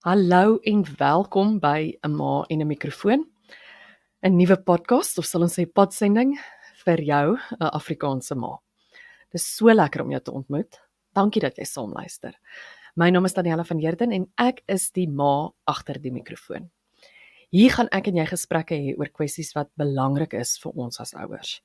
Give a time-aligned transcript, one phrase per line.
[0.00, 3.28] Hallo en welkom by 'n ma en 'n mikrofoon.
[4.22, 6.38] 'n Nuwe podcast of sal ons sê podsending
[6.84, 8.58] vir jou, 'n Afrikaanse ma.
[9.30, 10.80] Dis so lekker om jou te ontmoet.
[11.12, 12.32] Dankie dat jy saam luister.
[12.96, 16.70] My naam is Daniella van Heerden en ek is die ma agter die mikrofoon.
[17.50, 21.14] Hier gaan ek en jy gesprekke hê oor kwessies wat belangrik is vir ons as
[21.14, 21.60] ouers.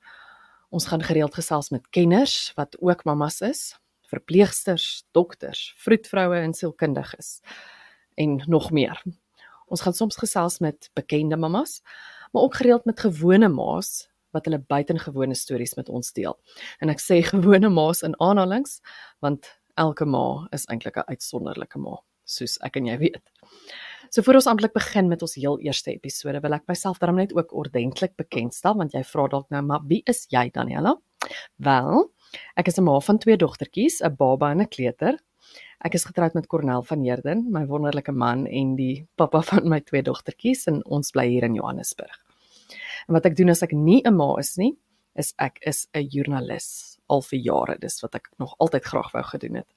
[0.70, 3.74] Ons gaan gereeld gesels met kenners wat ook mammas is,
[4.10, 7.40] verpleegsters, dokters, vroedvroue en sielkundiges
[8.16, 9.02] en nog meer.
[9.66, 11.80] Ons gaan soms gesels met bekende mammas,
[12.32, 16.36] maar ook gereeld met gewone ma's wat hulle buitengewone stories met ons deel.
[16.80, 18.80] En ek sê gewone ma's in aanhalings
[19.24, 19.48] want
[19.80, 23.24] elke ma is eintlik 'n uitsonderlike ma, soos ek en jy weet.
[24.10, 27.34] So voor ons amptelik begin met ons heel eerste episode, wil ek myself daarom net
[27.34, 30.96] ook ordentlik bekendstel want jy vra dalk nou, maar wie is jy Daniela?
[31.58, 32.12] Wel,
[32.56, 35.18] ek is 'n ma van twee dogtertjies, 'n baba en 'n kleuter
[35.84, 39.82] Ek is getroud met Cornel van Heerden, my wonderlike man en die pappa van my
[39.84, 42.16] twee dogtertjies en ons bly hier in Johannesburg.
[43.06, 44.72] En wat ek doen as ek nie 'n ma is nie,
[45.16, 47.78] is ek is 'n joernalis al vir jare.
[47.78, 49.68] Dis wat ek nog altyd graag wou gedoen het.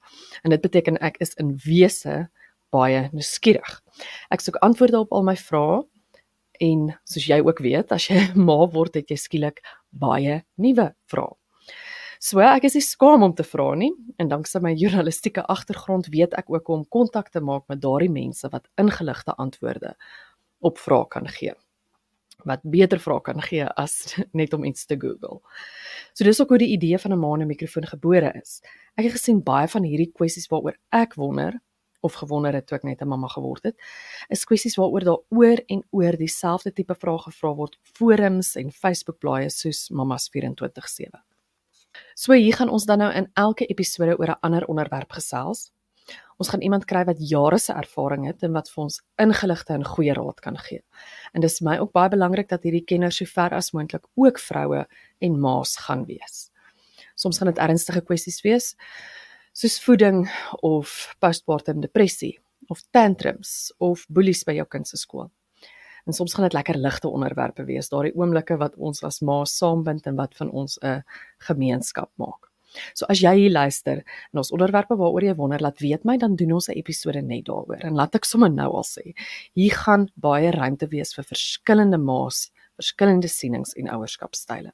[0.44, 2.30] En dit beteken ek is in wese
[2.70, 3.82] baie nuuskierig.
[4.30, 5.84] Ek soek antwoorde op al my vrae
[6.60, 11.39] en soos jy ook weet, as jy ma word, het jy skielik baie nuwe vrae.
[12.20, 16.34] So ek is nie skaam om te vra nie en danksy my journalistieke agtergrond weet
[16.36, 19.94] ek ook hoe om kontak te maak met daardie mense wat ingeligte antwoorde
[20.60, 21.54] op vrae kan gee.
[22.44, 23.94] Wat beter vrae kan gee as
[24.40, 25.40] net om iets te Google.
[26.12, 28.60] So dis ook hoe die idee van 'n maan en mikrofoon gebore is.
[29.00, 31.56] Ek het gesien baie van hierdie kwessies waaroor ek wonder
[32.04, 33.76] of gewonder het toe ek net 'n mamma geword het,
[34.28, 38.70] is kwessies waaroor daar oor en oor dieselfde tipe vrae gevra word op forums en
[38.70, 41.29] Facebook-blaaie soos Mamas 24/7.
[42.14, 45.70] So hier gaan ons dan nou in elke episode oor 'n ander onderwerp gesels.
[46.38, 49.84] Ons gaan iemand kry wat jare se ervaring het en wat vir ons ingeligte en
[49.84, 50.82] goeie raad kan gee.
[51.34, 54.38] En dis vir my ook baie belangrik dat hierdie kenners so ver as moontlik ook
[54.38, 54.86] vroue
[55.20, 56.50] en ma's gaan wees.
[57.14, 58.76] Soms gaan dit ernstige kwessies wees
[59.52, 60.30] soos voeding
[60.62, 65.30] of postpartum depressie of tantrums of boelies by jou kind se skool.
[66.10, 70.08] En soms gaan dit lekker ligte onderwerpe wees, daardie oomblikke wat ons as ma saambind
[70.10, 71.04] en wat van ons 'n
[71.46, 72.50] gemeenskap maak.
[72.94, 76.34] So as jy hier luister en ons onderwerpe waaroor jy wonder, laat weet my dan
[76.34, 77.78] doen ons 'n episode net daaroor.
[77.84, 79.14] En laat ek sommer nou al sê,
[79.54, 84.72] hier gaan baie ruimte wees vir verskillende ma's, verskillende sienings en ouerskapstyle.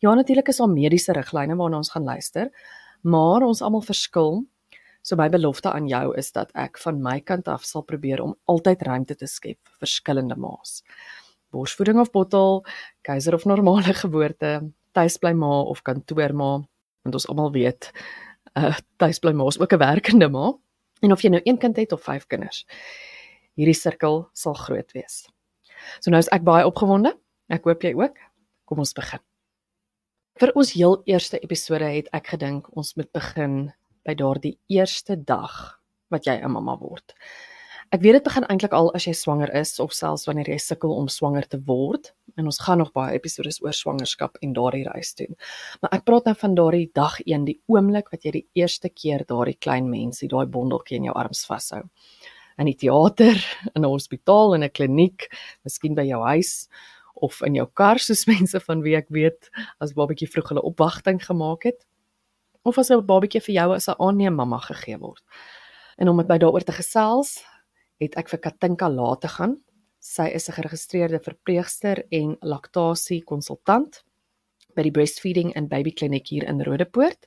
[0.00, 2.50] Ja, natuurlik is daar mediese riglyne waarna ons gaan luister,
[3.02, 4.44] maar ons almal verskil
[5.02, 8.34] So my belofte aan jou is dat ek van my kant af sal probeer om
[8.50, 10.82] altyd ruimte te skep vir verskillende ma's.
[11.54, 12.64] Borsvoeding of bottel,
[13.02, 16.50] keiser of normale geboorte, tuisbly ma of kantoorma,
[17.06, 17.92] want ons almal weet,
[18.58, 20.52] uh tuisbly ma is ook 'n werkende ma.
[21.02, 22.66] En of jy nou een kind het of vyf kinders,
[23.54, 25.28] hierdie sirkel sal groot wees.
[26.00, 27.14] So nou is ek baie opgewonde.
[27.48, 28.16] Ek hoop jy ook.
[28.64, 29.20] Kom ons begin.
[30.38, 33.72] Vir ons heel eerste episode het ek gedink ons moet begin
[34.08, 37.14] by daardie eerste dag wat jy 'n mamma word.
[37.88, 40.92] Ek weet dit begin eintlik al as jy swanger is of selfs wanneer jy sukkel
[40.92, 45.14] om swanger te word en ons gaan nog baie episode oor swangerskap en daardie reis
[45.14, 45.32] doen.
[45.80, 49.24] Maar ek praat nou van daardie dag 1, die oomblik wat jy die eerste keer
[49.24, 51.82] daardie klein mensie, daai bondeltjie in jou arms vashou.
[52.58, 53.40] In die teater,
[53.74, 55.32] in 'n hospitaal, in 'n kliniek,
[55.64, 56.68] miskien by jou huis
[57.14, 59.48] of in jou kar soos mense van wie ek weet
[59.80, 61.87] as babatjie vroeg hulle opwagting gemaak het
[62.64, 65.22] of as 'n babatjie vir jou as 'n aanneem mamma gegee word.
[65.98, 67.42] En om dit by daaroor te gesels,
[67.98, 69.58] het ek vir Katinka laat te gaan.
[70.00, 74.04] Sy is 'n geregistreerde verpleegster en laktasie konsultant
[74.76, 77.26] by die Breastfeeding and Baby Clinic hier in Rodepoort.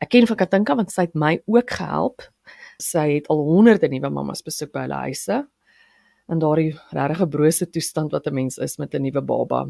[0.00, 2.22] Ek ken vir Katinka want sy het my ook gehelp.
[2.78, 5.46] Sy het al honderde nuwe mammas besoek by hulle huise.
[6.28, 9.66] En daardie regte brose toestand wat 'n mens is met 'n nuwe baba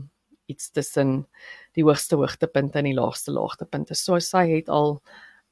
[0.46, 1.26] iets tussen
[1.74, 3.94] die hoogste hoogtepunte en die laagste laagtepunte.
[3.94, 5.00] So sy het al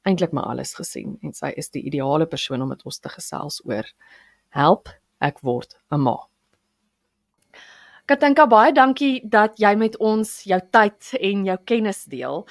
[0.05, 3.61] eintlik maar alles gesien en sy is die ideale persoon om met ons te gesels
[3.65, 3.89] oor
[4.55, 4.89] help
[5.19, 6.17] ek word 'n ma.
[8.05, 12.45] Katinka baie dankie dat jy met ons jou tyd en jou kennis deel.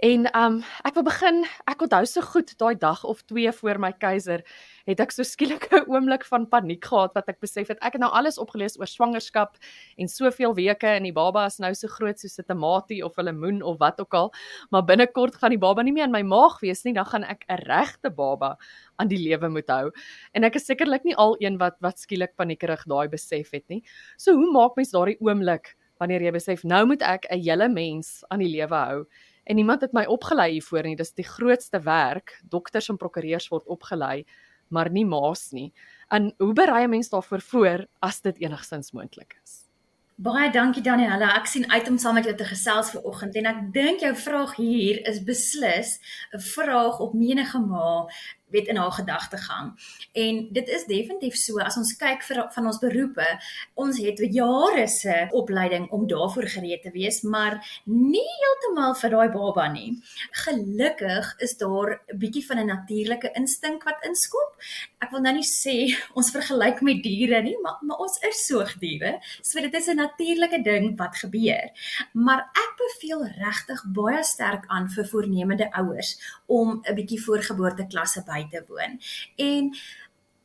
[0.00, 0.54] En um
[0.88, 4.40] ek wil begin, ek onthou so goed daai dag of 2 voor my keiser
[4.88, 8.00] het ek so skielik 'n oomblik van paniek gehad wat ek besef het ek het
[8.00, 9.58] nou alles opgelees oor swangerskap
[10.00, 13.28] en soveel weke en die baba is nou so groot soos 'n tamatie of 'n
[13.28, 14.32] lemoen of wat ook al,
[14.72, 17.44] maar binnekort gaan die baba nie meer in my maag wees nie, dan gaan ek
[17.50, 18.56] 'n regte baba
[18.96, 19.92] aan die lewe moet hou.
[20.32, 23.82] En ek is sekerlik nie al een wat wat skielik paniekerig daai besef het nie.
[24.16, 28.24] So hoe maak mens daardie oomblik wanneer jy besef nou moet ek 'n hele mens
[28.30, 29.04] aan die lewe hou?
[29.44, 30.96] En niemand het my opgelei hiervoor nie.
[30.96, 32.40] Dis die grootste werk.
[32.48, 34.24] Dokters en prokureurs word opgelei
[34.70, 35.72] maar nie maas nie.
[36.08, 39.68] En hoe berei 'n mens daarvoor voor as dit enigstens moontlik is?
[40.14, 41.36] Baie dankie Daniella.
[41.36, 44.16] Ek sien uit om saam met jou te gesels vir oggend en ek dink jou
[44.16, 45.98] vraag hier is beslis
[46.32, 48.06] 'n vraag op menige ma
[48.50, 49.72] weet in haar gedagtegang.
[50.12, 53.26] En dit is definitief so as ons kyk vir van ons beroepe,
[53.74, 59.28] ons het jare se opleiding om daarvoor gereed te wees, maar nie heeltemal vir daai
[59.34, 59.98] baba nie.
[60.44, 64.56] Gelukkig is daar 'n bietjie van 'n natuurlike instink wat inskop.
[65.00, 69.18] Ek wil nou nie sê ons vergelyk met diere nie, maar maar ons is soogdiere,
[69.42, 71.70] so dit is 'n natuurlike ding wat gebeur.
[72.12, 76.16] Maar ek beveel regtig baie sterk aan vir voornemende ouers
[76.46, 78.98] om 'n bietjie voorgeboorteklasse by te woon.
[79.36, 79.74] En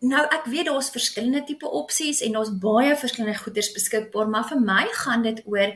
[0.03, 4.59] nou ek weet daar's verskillende tipe opsies en daar's baie verskillende goederes beskikbaar, maar vir
[4.59, 5.71] my gaan dit oor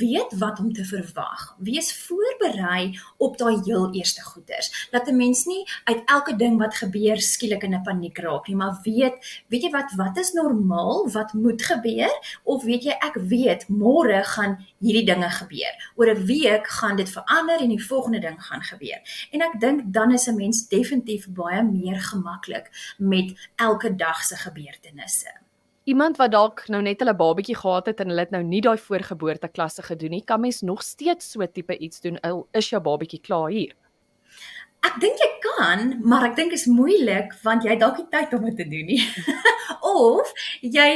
[0.00, 1.44] weet wat om te verwag.
[1.62, 4.88] Wees voorberei op daai heel eerste goederes.
[4.90, 8.56] Dat 'n mens nie uit elke ding wat gebeur skielik in 'n paniek raak nie,
[8.56, 13.14] maar weet, weet jy wat wat is normaal, wat moet gebeur of weet jy ek
[13.14, 15.74] weet môre gaan hierdie dinge gebeur.
[15.96, 19.00] Oor 'n week gaan dit verander en die volgende ding gaan gebeur.
[19.30, 24.36] En ek dink dan is 'n mens definitief baie meer gemaklik met elke dag se
[24.36, 25.32] gebeurtenisse.
[25.84, 28.78] Iemand wat dalk nou net hulle babatjie gehad het en hulle het nou nie daai
[28.78, 32.80] voorgeboorte klasse gedoen nie, kan mens nog steeds so tipe iets doen al is jou
[32.84, 33.72] babatjie klaar hier.
[34.80, 38.46] Ek dink jy kan, maar ek dink is moeilik want jy dalk nie tyd om
[38.48, 39.00] dit te doen nie.
[39.90, 40.30] of
[40.60, 40.88] jy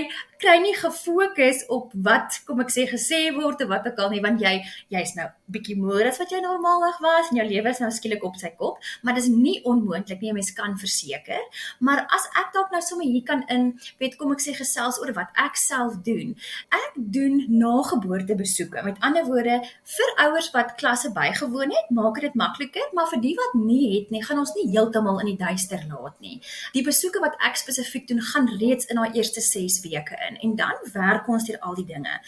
[0.45, 4.21] kry nie gefokus op wat kom ek sê gesê word of wat ook al nie
[4.25, 4.59] want jy
[4.93, 8.25] jy's nou bietjie moer as wat jy normaalweg was en jou lewe is nou skielik
[8.25, 11.43] op sy kop, maar dis nie onmoontlik nie, mens kan verseker.
[11.85, 15.13] Maar as ek dalk nou sommer hier kan in, weet kom ek sê gesels oor
[15.17, 16.33] wat ek self doen.
[16.73, 18.85] Ek doen nageboortebesoeke.
[18.87, 19.61] Met ander woorde,
[19.97, 24.15] vir ouers wat klasse bygewoon het, maak dit makliker, maar vir die wat nie het
[24.15, 26.39] nie, gaan ons nie heeltemal in die duister laat nie.
[26.77, 30.57] Die besoeke wat ek spesifiek doen, gaan reeds in haar eerste 6 weke in en
[30.57, 32.19] dan werk ons deur al die dinge.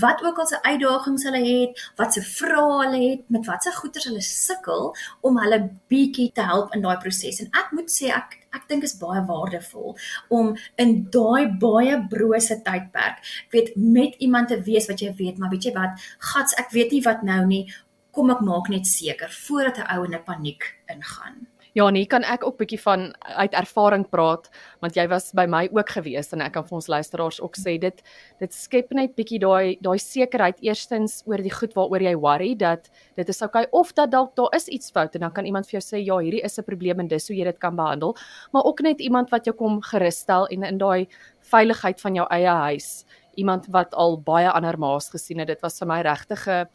[0.00, 4.08] Wat ook al se uitdagings hulle het, wat se vrae hulle het, met watse goeters
[4.10, 7.40] hulle sukkel om hulle bietjie te help in daai proses.
[7.40, 9.96] En ek moet sê ek ek dink is baie waardevol
[10.32, 13.18] om in daai baie brose tydperk
[13.52, 16.00] weet met iemand te wees wat jy weet, maar weet jy wat,
[16.32, 17.66] gats ek weet nie wat nou nie,
[18.16, 21.46] kom ek maak net seker voordat 'n ou in 'n paniek ingaan.
[21.76, 24.46] Ja, nee, kan ek ook bietjie van uit ervaring praat
[24.80, 27.74] want jy was by my ook gewees en ek kan vir ons luisteraars ook sê
[27.82, 28.00] dit
[28.40, 32.88] dit skep net bietjie daai daai sekerheid eerstens oor die goed waaroor jy worry dat
[33.20, 35.76] dit is okay of dat dalk daar is iets fout en dan kan iemand vir
[35.76, 38.16] jou sê ja, hierdie is 'n probleem en dis hoe jy dit kan behandel,
[38.52, 41.06] maar ook net iemand wat jou kom gerusstel en in daai
[41.52, 43.04] veiligheid van jou eie huis,
[43.36, 45.48] iemand wat al baie ander maas gesien het.
[45.48, 46.68] Dit was vir my regtige 'n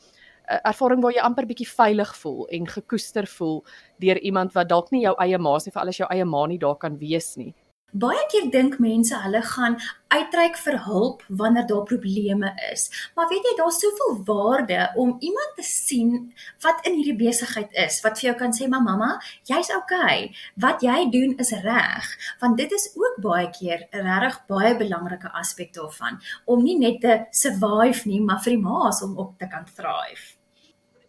[0.63, 3.63] ervaring waar jy amper bietjie veilig voel en gekoester voel
[4.03, 6.45] deur iemand wat dalk nie jou eie ma is nie, vir alles jou eie ma
[6.47, 7.53] nie daar kan wees nie.
[7.91, 9.73] Baie keer dink mense hulle gaan
[10.15, 12.85] uitreik vir hulp wanneer daar probleme is.
[13.15, 16.31] Maar weet jy, daar's soveel waarde om iemand te sien
[16.63, 20.31] wat in hierdie besigheid is, wat vir jou kan sê, "Maar mamma, jy's okay.
[20.55, 22.07] Wat jy doen is reg."
[22.39, 27.01] Want dit is ook baie keer 'n regtig baie belangrike aspek daarvan om nie net
[27.01, 30.40] te survive nie, maar vir die ma's om op te kan thrive.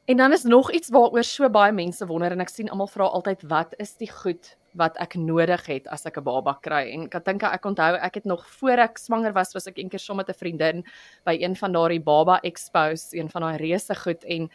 [0.04, 3.06] En dan is nog iets waaroor so baie mense wonder en ek sien almal vra
[3.06, 6.90] altyd wat is die goed wat ek nodig het as ek 'n baba kry.
[6.90, 10.00] En ek dink ek onthou ek het nog voor ek swanger was, was ek eendag
[10.00, 10.84] saam met 'n vriendin
[11.24, 14.50] by een van daardie baba expos, een van daai reuse goed en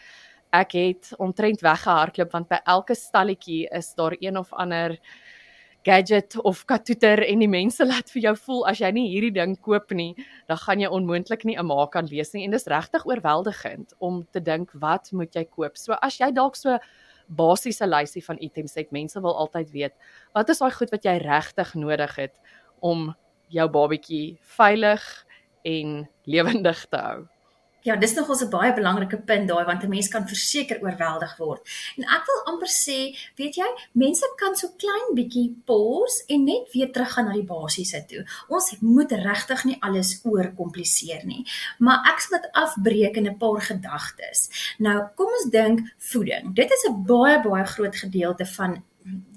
[0.52, 4.98] ek het omtrent weggehardloop want by elke stalletjie is daar een of ander
[5.88, 9.56] gadget of katoeter en die mense laat vir jou voel as jy nie hierdie ding
[9.64, 10.14] koop nie,
[10.50, 14.26] dan gaan jy onmoontlik nie 'n ma kan wees nie en dis regtig oorweldigend om
[14.32, 15.78] te dink wat moet jy koop.
[15.78, 16.78] So as jy dalk so
[17.28, 19.96] basiese lysie van items het, mense wil altyd weet,
[20.34, 22.36] wat is daai goed wat jy regtig nodig het
[22.80, 23.16] om
[23.50, 25.04] jou babatjie veilig
[25.64, 27.28] en lewendig te hou?
[27.88, 31.38] Ja, dis nog ons 'n baie belangrike punt daai want 'n mens kan verseker oorweldig
[31.38, 31.62] word.
[31.98, 36.74] En ek wil amper sê, weet jy, mense kan so klein bietjie pause en net
[36.74, 38.26] weer teruggaan na die basiese toe.
[38.48, 41.46] Ons moet regtig nie alles oorkompliseer nie.
[41.80, 44.50] Maar ek sal dit afbreek in 'n paar gedagtes.
[44.78, 46.56] Nou, kom ons dink voeding.
[46.56, 48.84] Dit is 'n baie baie groot gedeelte van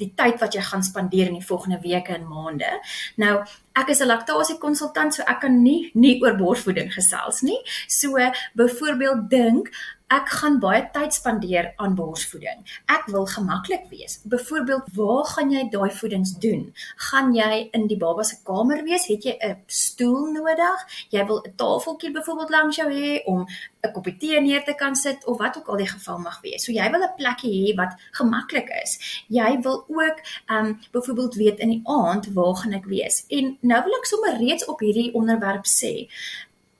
[0.01, 2.71] die tyd wat jy gaan spandeer in die volgende weke en maande.
[3.17, 3.45] Nou,
[3.79, 7.59] ek is 'n laktasiekonsultant, so ek kan nie nie oor borsvoeding gesels nie.
[7.89, 8.17] So
[8.55, 9.71] byvoorbeeld dink
[10.11, 12.65] ek gaan baie tyd spandeer aan borsvoeding.
[12.91, 14.19] Ek wil gemaklik wees.
[14.33, 16.65] Byvoorbeeld, waar gaan jy daai voedings doen?
[17.11, 19.07] Gaan jy in die baba se kamer wees?
[19.07, 20.81] Het jy 'n stoel nodig?
[21.11, 23.47] Jy wil 'n tafeltjie byvoorbeeld langs jou hê om
[23.85, 26.65] 'n koppie tee neer te kan sit of wat ook al die geval mag wees.
[26.65, 29.25] So jy wil 'n plekkie hê wat gemaklik is.
[29.29, 33.25] Jy wil ook ehm um, byvoorbeeld weet in die aand waar gaan ek wees?
[33.29, 36.11] En nou wil ek sommer reeds op hierdie onderwerp sê,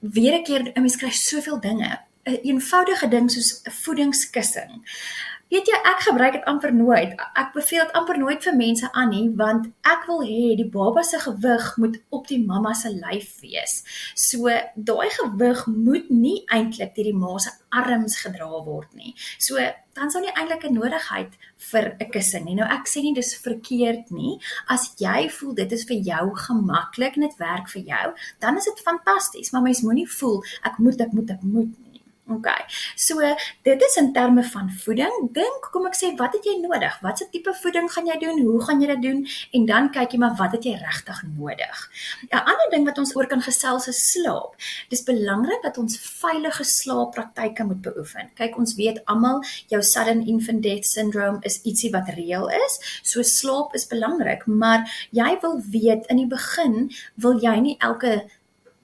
[0.01, 2.10] weer 'n keer 'n mens kry soveel dinge.
[2.31, 4.73] 'n een eenvoudige ding soos 'n voedingskussing.
[5.51, 7.17] Weet jy, ek gebruik dit amper nooit.
[7.35, 11.03] Ek beveel dit amper nooit vir mense aan nie, want ek wil hê die baba
[11.03, 13.81] se gewig moet op die mamma se lyf wees.
[14.15, 14.47] So
[14.77, 19.17] daai gewig moet nie eintlik deur die ma se arms gedra word nie.
[19.43, 19.59] So
[19.99, 21.35] dan sou nie eintlik 'n nodigheid
[21.73, 22.55] vir 'n kussing nie.
[22.55, 24.39] Nou ek sê nie dis verkeerd nie.
[24.69, 28.71] As jy voel dit is vir jou gemaklik en dit werk vir jou, dan is
[28.71, 31.90] dit fantasties, maar mens moenie voel ek moet ek moet ek moet nie.
[32.31, 32.49] OK.
[32.97, 33.19] So
[33.63, 35.29] dit is in terme van voeding.
[35.35, 36.97] Dink, kom ek sê, wat het jy nodig?
[37.03, 38.41] Watse tipe voeding gaan jy doen?
[38.47, 39.25] Hoe gaan jy dit doen?
[39.59, 41.79] En dan kyk jy maar wat het jy regtig nodig?
[42.31, 44.55] 'n Ander ding wat ons oor kan gesels is slaap.
[44.89, 48.31] Dis belangrik dat ons veilige slaappraktyke moet beoefen.
[48.35, 52.79] Kyk, ons weet almal jou sudden infant death syndrome is ietsie wat reëel is.
[53.03, 58.31] So slaap is belangrik, maar jy wil weet in die begin wil jy nie elke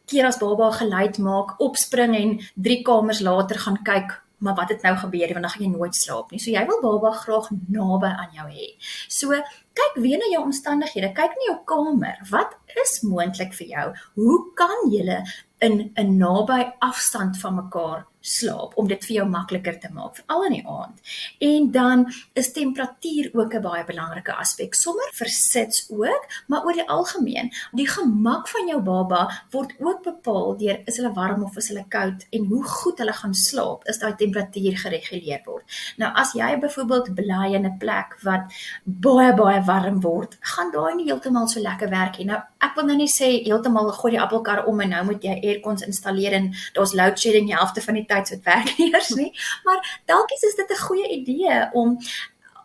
[0.06, 4.82] keer as baba geluid maak, opspring en 3 kamers later gaan kyk, maar wat het
[4.82, 5.32] nou gebeur?
[5.32, 6.40] Want dan gaan jy nooit slaap nie.
[6.40, 8.68] So jy wil baba graag naby aan jou hê.
[9.08, 9.32] So
[9.76, 11.12] kyk weer na jou omstandighede.
[11.16, 12.20] Kyk na jou kamer.
[12.30, 13.86] Wat is moontlik vir jou?
[14.14, 15.22] Hoe kan jy
[15.64, 20.46] in 'n naby afstand van mekaar slaap om dit vir jou makliker te maak veral
[20.48, 21.12] in die aand.
[21.46, 22.04] En dan
[22.34, 24.74] is temperatuur ook 'n baie belangrike aspek.
[24.74, 30.02] Sommer vir sits ook, maar oor die algemeen, die gemak van jou baba word ook
[30.02, 33.84] bepaal deur is hulle warm of is hulle koud en hoe goed hulle gaan slaap
[33.84, 35.64] is daai temperatuur gereguleer word.
[35.96, 38.52] Nou as jy byvoorbeeld bly in 'n plek wat
[38.84, 42.26] baie baie warm word, gaan daai nie heeltemal so lekker werk nie.
[42.26, 45.40] Nou ek wil nou nie sê heeltemal gooi die appelkar om en nou moet jy
[45.42, 48.15] aircons installeer en daar's load shedding die helfte van die tyd
[48.86, 49.32] eers nie,
[49.64, 51.98] maar dalk is dit 'n goeie idee om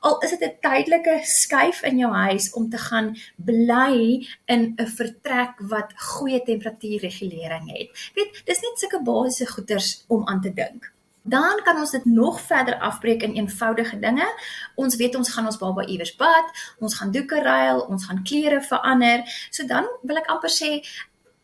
[0.01, 4.87] al is dit 'n tydelike skuif in jou huis om te gaan bly in 'n
[4.87, 8.09] vertrek wat goeie temperatuurregulering het.
[8.15, 10.93] Weet, dis net sulke basiese goeders om aan te dink.
[11.23, 14.27] Dan kan ons dit nog verder afbreek in eenvoudige dinge.
[14.75, 16.45] Ons weet ons gaan ons baba iewers bad,
[16.79, 19.21] ons gaan doeke ruil, ons gaan klere verander.
[19.49, 20.81] So dan wil ek amper sê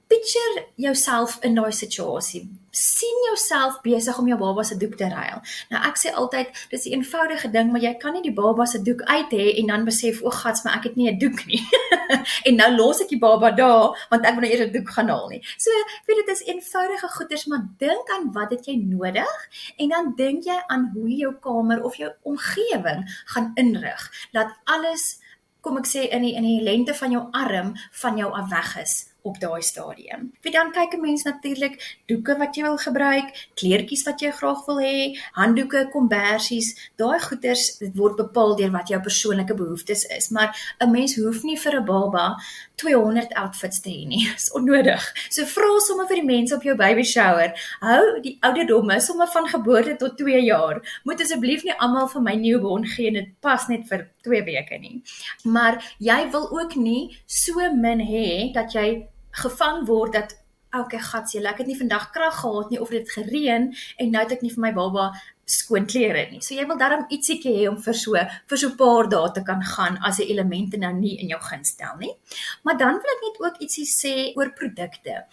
[0.08, 2.48] picture jouself in daai situasie.
[2.78, 5.40] sien jouself besig om jou baba se doek te ruil.
[5.72, 8.82] Nou ek sê altyd dis 'n eenvoudige ding, maar jy kan nie die baba se
[8.82, 11.62] doek uit hê en dan besef o, gats, maar ek het nie 'n doek nie.
[12.48, 15.10] en nou los ek die baba daar want ek moet nou eers 'n doek gaan
[15.10, 15.42] haal nie.
[15.58, 15.72] So,
[16.06, 19.38] weet dit is eenvoudige goeders, maar dink aan wat het jy nodig
[19.78, 24.12] en dan dink jy aan hoe jou kamer of jou omgewing gaan inrig.
[24.32, 25.20] Laat alles
[25.62, 28.78] kom ek sê in die in die lengte van jou arm van jou af weg
[28.78, 30.32] is op daai stadium.
[30.42, 31.76] Wie dan kyk 'n mens natuurlik
[32.08, 33.30] doeke wat jy wil gebruik,
[33.60, 38.88] kleertjies wat jy graag wil hê, handdoeke, kombersies, daai goeders dit word bepaal deur wat
[38.88, 42.36] jou persoonlike behoeftes is, maar 'n mens hoef nie vir 'n baba
[42.76, 44.28] 200 outfits te hê nie.
[44.34, 45.04] Dis onnodig.
[45.30, 49.48] So vra sommer vir die mense op jou baby shower, hou die ouderdomme sommer van
[49.48, 50.82] geboorte tot 2 jaar.
[51.04, 55.02] Moet asseblief nie almal vir my newborn gee dit pas net vir 2 weke nie.
[55.44, 59.08] Maar jy wil ook nie so min hê dat jy
[59.44, 60.36] gevang word dat
[60.76, 64.36] okay gatsie, ek het nie vandag krag gehad nie of dit gereën en nou het
[64.36, 65.12] ek nie vir my baba
[65.48, 66.42] skoon klere nie.
[66.44, 69.44] So jy wil darm ietsiekie hê om vir so vir so 'n paar dae te
[69.48, 72.12] kan gaan as die elemente nou nie in jou guns stel nie.
[72.64, 75.24] Maar dan wil ek net ook ietsie sê oor produkte.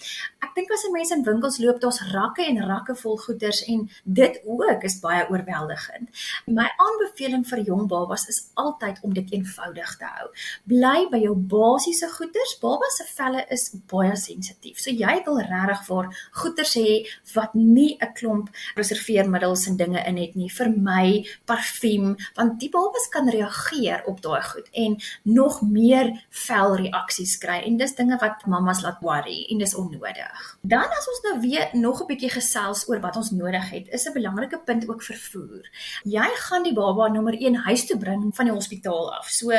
[0.42, 3.88] Ek dink as 'n mens in winkels loop, daar's rakke en rakke vol goeders en
[4.04, 6.08] dit ook is baie oorweldigend.
[6.46, 10.28] My aanbeveling vir jong babas is altyd om dit eenvoudig te hou.
[10.66, 12.58] Bly by jou basiese goeders.
[12.60, 14.78] Babas se velle is baie sensitief.
[14.78, 17.04] So jy wil regtig vir goeders hê
[17.34, 21.06] wat nie 'n klomp reserveermiddels en dinge in het nie vir my
[21.48, 26.12] parfuum want die babas kan reageer op daai goed en nog meer
[26.46, 30.53] vel reaksies kry en dis dinge wat mammas laat worry en dis onnodig.
[30.66, 34.06] Dan as ons nou weer nog 'n bietjie gesels oor wat ons nodig het, is
[34.08, 35.68] 'n belangrike punt ook vervoer.
[36.04, 39.28] Jy gaan die baba nommer 1 huis toe bring van die hospitaal af.
[39.28, 39.50] So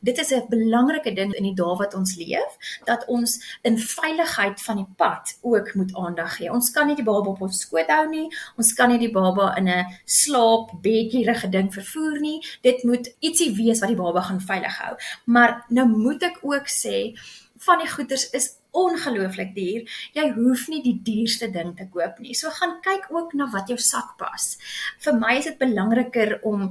[0.00, 4.62] dit is 'n belangrike ding in die dae wat ons leef dat ons in veiligheid
[4.62, 6.52] van die pad ook moet aandag gee.
[6.52, 8.28] Ons kan nie die baba op ons skoot hou nie.
[8.56, 12.46] Ons kan nie die baba in 'n slaap bedjierige ding vervoer nie.
[12.62, 14.96] Dit moet ietsie wees wat die baba gaan veilig hou.
[15.24, 17.18] Maar nou moet ek ook sê
[17.58, 19.86] van die goeders is ongelooflik duur.
[20.16, 22.34] Jy hoef nie die duurste ding te koop nie.
[22.34, 24.54] So gaan kyk ook na wat jou sak pas.
[25.04, 26.68] Vir my is dit belangriker om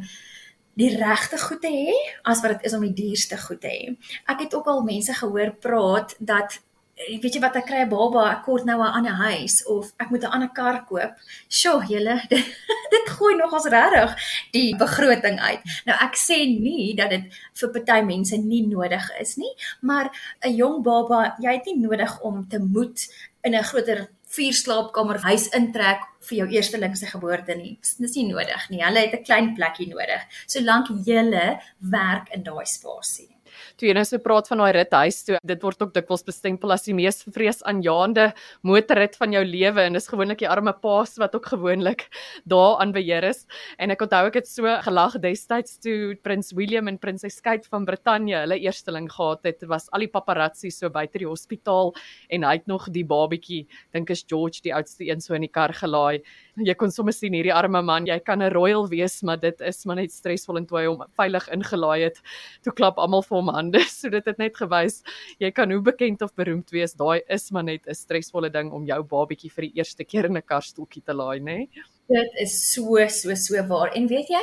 [0.79, 1.95] die regte goed te hê
[2.25, 3.95] as wat dit is om die duurste goed te hê.
[4.29, 6.59] Ek het ook al mense gehoor praat dat
[6.93, 10.11] weet jy wat ek kry 'n baba, ek kort nou 'n ander huis of ek
[10.11, 11.13] moet 'n ander kar koop.
[11.49, 12.45] Sjoe, julle, dit,
[12.93, 14.15] dit gooi nogals regtig
[14.51, 15.61] die begroting uit.
[15.85, 17.25] Nou ek sê nie dat dit
[17.59, 20.11] vir party mense nie nodig is nie, maar
[20.45, 23.07] 'n jong baba, jy het nie nodig om te moet
[23.43, 27.77] in 'n groter vier slaapkamer huis intrek vir jou eerstelingse geboorte nie.
[27.99, 28.81] Dis nie nodig nie.
[28.83, 30.21] Hulle het 'n klein plekkie nodig.
[30.47, 33.33] Solank jy werk in daai spasie
[33.77, 36.73] toe jy nou so praat van daai rit huis toe, dit word ook dikwels bestempel
[36.75, 38.29] as die mees vreesaanjaende
[38.67, 42.07] motorrit van jou lewe en dis gewoonlik die arme paas wat ook gewoonlik
[42.49, 43.45] daaraan beheer is.
[43.77, 47.85] En ek onthou ek het so gelag destyds toe Prins William en Prinses Kate van
[47.85, 49.61] Brittanje hulle eersteling gehad het.
[49.63, 51.93] Dit was al die paparazzi so buite die hospitaal
[52.29, 55.51] en hy het nog die babatjie, dink is George die oudste een so in die
[55.51, 56.23] kar gelaai
[56.67, 59.85] jy kon sommer sien hierdie arme man, jy kan 'n royal wees, maar dit is
[59.85, 62.21] maar net stresvol en toe hy hom veilig ingelaai het,
[62.63, 63.81] toe klap almal vir hom hande.
[63.93, 65.01] So dit het net gewys
[65.39, 68.85] jy kan hoe bekend of beroemd wees, daai is maar net 'n stresvolle ding om
[68.85, 71.43] jou babatjie vir die eerste keer in 'n karstoeltjie te laai, nê?
[71.43, 71.69] Nee?
[72.11, 73.91] Dit is so so so waar.
[73.95, 74.41] En weet jy,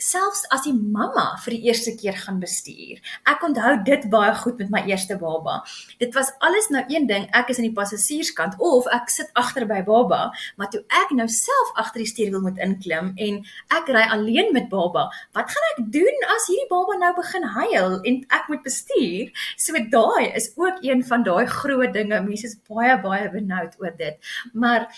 [0.00, 3.00] selfs as die mamma vir die eerste keer gaan bestuur.
[3.28, 5.58] Ek onthou dit baie goed met my eerste baba.
[6.00, 9.66] Dit was alles nou een ding, ek is aan die passasierskant of ek sit agter
[9.68, 13.40] by baba, maar toe ek nou self agter die stuurwiel moet inklim en
[13.76, 17.98] ek ry alleen met baba, wat gaan ek doen as hierdie baba nou begin huil
[18.00, 19.28] en ek moet bestuur?
[19.60, 22.20] So daai is ook een van daai groot dinge.
[22.24, 24.34] Mense is baie baie benoud oor dit.
[24.56, 24.88] Maar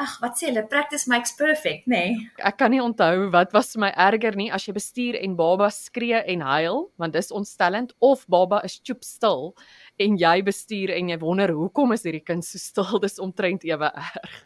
[0.00, 2.02] ag, wat sê hulle, practice makes perfect, nê?
[2.12, 2.28] Nee.
[2.44, 6.22] Ek kan nie onthou wat was my erger nie as jy bestuur en baba skree
[6.34, 9.52] en huil, want dis ontstellend of baba is choop stil
[10.00, 12.98] en jy bestuur en jy wonder hoekom is hierdie kind so stil?
[13.02, 14.40] Dis omtrent ewe erg.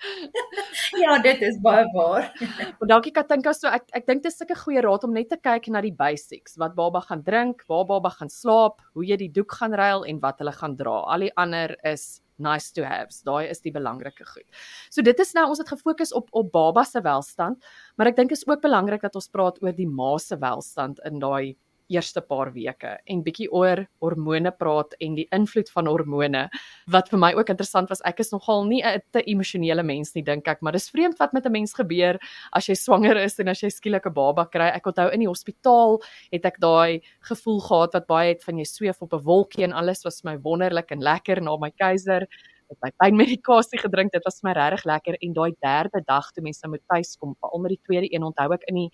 [1.02, 2.30] ja, dit is baie waar.
[2.78, 5.36] Maar dankie Katinka, so ek ek dink dit is 'n goeie raad om net te
[5.36, 9.32] kyk na die basics, wat baba gaan drink, waar baba gaan slaap, hoe jy die
[9.32, 11.04] doek gaan ruil en wat hulle gaan dra.
[11.12, 13.22] Al die ander is nice to haves.
[13.26, 14.46] Daai is die belangrike goed.
[14.90, 17.62] So dit is nou ons het gefokus op op baba se welstand,
[17.96, 21.20] maar ek dink is ook belangrik dat ons praat oor die ma se welstand in
[21.22, 21.56] daai
[21.90, 26.46] eerste paar weke en bietjie oor hormone praat en die invloed van hormone
[26.94, 28.02] wat vir my ook interessant was.
[28.06, 31.32] Ek is nogal nie 'n te emosionele mens nie dink ek maar dis vreemd wat
[31.32, 32.18] met 'n mens gebeur
[32.52, 34.70] as jy swanger is en as jy skielik 'n baba kry.
[34.74, 36.00] Ek onthou in die hospitaal
[36.32, 39.72] het ek daai gevoel gehad wat baie het van jy sweef op 'n wolkie en
[39.72, 42.26] alles was vir my wonderlik en lekker na my keiser
[42.70, 44.12] het my pynmedikasie gedrink.
[44.14, 45.18] Dit was vir my regtig lekker.
[45.20, 48.52] En daai derde dag toe mense moet tuis kom veral met die tweede een onthou
[48.54, 48.90] ek in die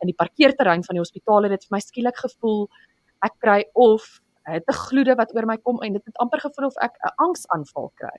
[0.00, 2.68] in die parkeerterrein van die hospitaal het dit vir my skielik gevoel
[3.26, 6.76] ek kry of 'n gloede wat oor my kom en dit het amper gevoel of
[6.82, 8.16] ek 'n angsaanval kry.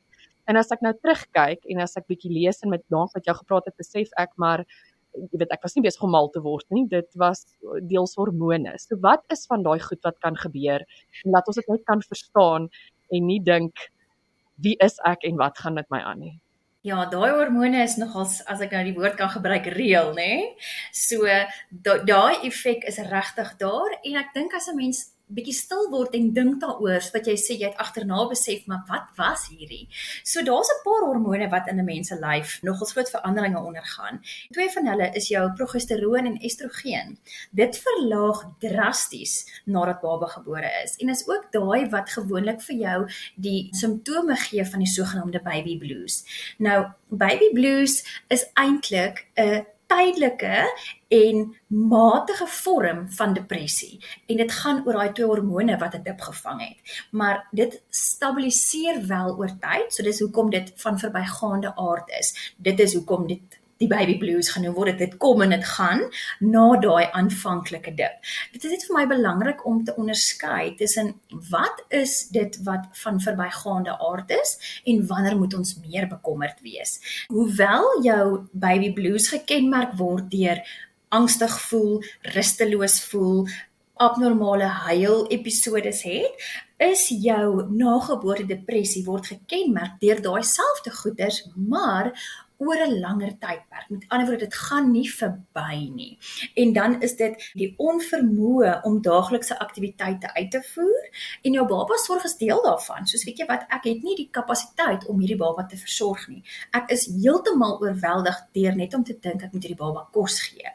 [0.47, 3.35] En as ek nou terugkyk en as ek bietjie lees en met lank met jou
[3.35, 4.65] gepraat het, besef ek maar
[5.13, 6.87] jy weet ek was nie besig om mal te word nie.
[6.87, 7.45] Dit was
[7.81, 8.77] deels hormone.
[8.79, 10.85] So wat is van daai goed wat kan gebeur
[11.23, 12.69] en laat ons dit net kan verstaan
[13.11, 13.73] en nie dink
[14.57, 16.40] wie is ek en wat gaan met my aan nie.
[16.81, 20.57] Ja, daai hormone is nogals as ek nou die woord kan gebruik reël, nê?
[20.97, 21.29] So
[21.85, 26.33] daai effek is regtig daar en ek dink as 'n mens bietjie stil word en
[26.33, 29.87] dink daaroor wat jy sê jy het agterna besef maar wat was hierdie?
[30.23, 34.21] So daar's 'n paar hormone wat in 'n mens se lyf nogals groot veranderinge ondergaan.
[34.51, 37.17] Twee van hulle is jou progesteroon en estrogen
[37.51, 42.99] dit verlaag drasties nadat baba gebore is en is ook daai wat gewoonlik vir jou
[43.35, 46.23] die simptome gee van die sogenaamde baby blues.
[46.57, 50.65] Nou baby blues is eintlik 'n tydelike
[51.11, 56.61] en matige vorm van depressie en dit gaan oor daai twee hormone wat dit opgevang
[56.63, 56.99] het.
[57.11, 62.31] Maar dit stabiliseer wel oor tyd, so dis hoekom dit van verbygaande aard is.
[62.57, 66.03] Dit is hoekom dit die baby blues genoem word dit kom en dit gaan
[66.39, 68.19] na daai aanvanklike dip.
[68.53, 71.13] Dit is net vir my belangrik om te onderskei tussen
[71.51, 76.99] wat is dit wat van verbygaande aard is en wanneer moet ons meer bekommerd wees.
[77.33, 80.61] Hoewel jou baby blues gekenmerk word deur
[81.11, 81.99] angstig voel,
[82.35, 83.45] rusteloos voel,
[84.01, 86.45] abnormale huil episodes het,
[86.81, 92.09] is jou nageboorte depressie word gekenmerk deur daai selfde goeters, maar
[92.61, 93.89] oor 'n langer tydperk.
[93.89, 96.17] Met ander woorde, dit gaan nie verby nie.
[96.53, 101.09] En dan is dit die onvermoë om daaglikse aktiwiteite uit te voer
[101.41, 103.07] en jou baba sorg is deel daarvan.
[103.07, 106.43] Soos weet jy wat, ek het nie die kapasiteit om hierdie baba te versorg nie.
[106.71, 110.69] Ek is heeltemal oorweldig deur net om te dink ek moet hierdie baba kos gee.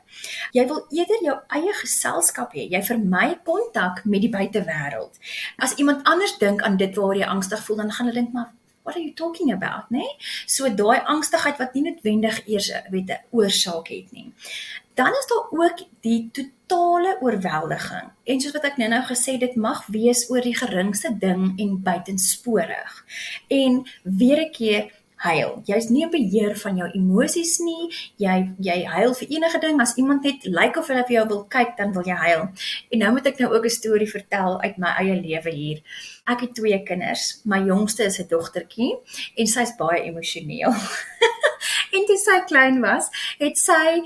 [0.53, 2.67] Jy wil eerder jou eie geselskap hê.
[2.71, 5.19] Jy vermy kontak met die buitewêreld.
[5.59, 8.53] As iemand anders dink aan dit waar jy angstig voel, dan gaan hulle dink maar
[8.87, 9.99] what are you talking about, né?
[9.99, 10.17] Nee?
[10.47, 14.33] So daai angstigheid wat nie noodwendig eers weet 'n oorsaak het nie.
[14.95, 18.09] Dan is daar ook die totale oorweldiging.
[18.25, 23.05] En soos wat ek nou-nou gesê dit mag wees oor die geringste ding en buitensporig.
[23.49, 24.93] En weer 'n keer
[25.25, 25.63] huil.
[25.65, 27.89] Jy's nie in beheer van jou emosies nie.
[28.21, 31.27] Jy jy huil vir enige ding as iemand net lyk like of hulle vir jou
[31.29, 32.47] wil kyk, dan wil jy huil.
[32.93, 35.83] En nou moet ek nou ook 'n storie vertel uit my eie lewe hier.
[36.27, 37.41] Ek het twee kinders.
[37.45, 38.97] My jongste is 'n dogtertjie
[39.37, 40.75] en sy's baie emosioneel.
[41.97, 44.03] en toe sy klein was, het sy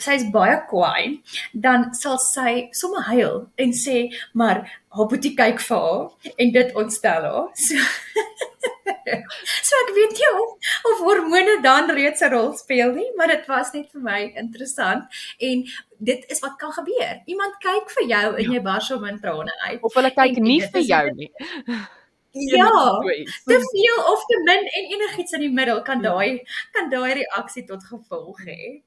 [0.00, 1.20] sy's baie kwaai,
[1.66, 7.22] dan sal sy sommer huil en sê, "Maar Hoppotie kyk vir haar en dit ontstel
[7.22, 7.76] haar." So
[9.62, 13.46] so ek weet nie of, of hormone dan reeds 'n rol speel nie, maar dit
[13.46, 15.04] was net vir my interessant
[15.48, 15.64] en
[15.98, 17.22] dit is wat kan gebeur.
[17.26, 18.52] Iemand kyk vir jou en ja.
[18.52, 19.82] jy bars om in trane uit.
[19.82, 21.30] Of hulle kyk nie vir jou nie.
[22.36, 22.68] Ja,
[23.48, 26.42] te veel of te min en enigiets in die middel kan daai
[26.74, 28.82] kan daai reaksie tot gevolg hê.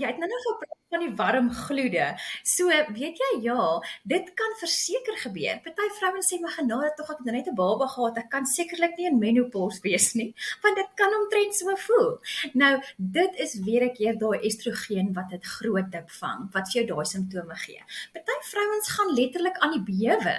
[0.00, 2.06] Jy het nou nog gepraat van die warm gloede.
[2.42, 3.64] So, weet jy ja,
[4.10, 5.60] dit kan verseker gebeur.
[5.64, 8.46] Party vrouens sê my genade tog ek het nou net 'n baba gehad, ek kan
[8.46, 12.18] sekerlik nie in menopause wees nie, want dit kan omtrent so voel.
[12.54, 16.82] Nou, dit is weer 'n keer daai estrogen wat dit groot dip vang, wat vir
[16.82, 17.82] jou daai simptome gee.
[18.12, 20.36] Party vrouens gaan letterlik aan die bewe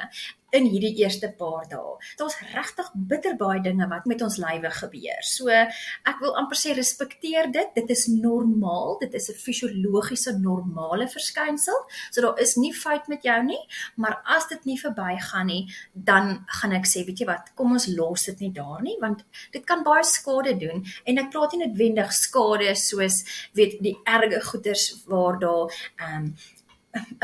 [0.52, 1.98] in hierdie eerste paar dae.
[2.20, 5.22] Daar's regtig bitter baie dinge wat met ons lywe gebeur.
[5.24, 7.74] So ek wil amper sê respekteer dit.
[7.76, 8.98] Dit is normaal.
[9.00, 11.78] Dit is 'n fisiologiese normale verskynsel.
[12.12, 13.64] So daar is nie fout met jou nie,
[13.96, 17.88] maar as dit nie verbygaan nie, dan gaan ek sê, weet jy wat, kom ons
[17.88, 21.66] los dit nie daar nie want dit kan baie skade doen en ek praat nie
[21.66, 23.22] noodwendig skade soos
[23.58, 26.34] weet die erge goeters waar daar ehm um,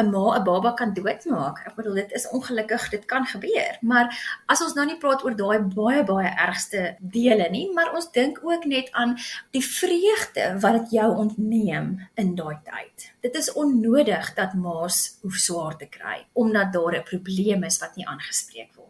[0.02, 1.58] 'n ma 'n baba kan doodmaak.
[1.68, 3.78] Ek bedoel dit is ongelukkig, dit kan gebeur.
[3.82, 4.08] Maar
[4.46, 8.40] as ons nou nie praat oor daai baie baie ergste dele nie, maar ons dink
[8.44, 9.18] ook net aan
[9.52, 13.12] die vreugde wat dit jou ontneem in daai tyd.
[13.22, 17.96] Dit is onnodig dat ma's hoef swaar te kry omdat daar 'n probleem is wat
[17.96, 18.87] nie aangespreek word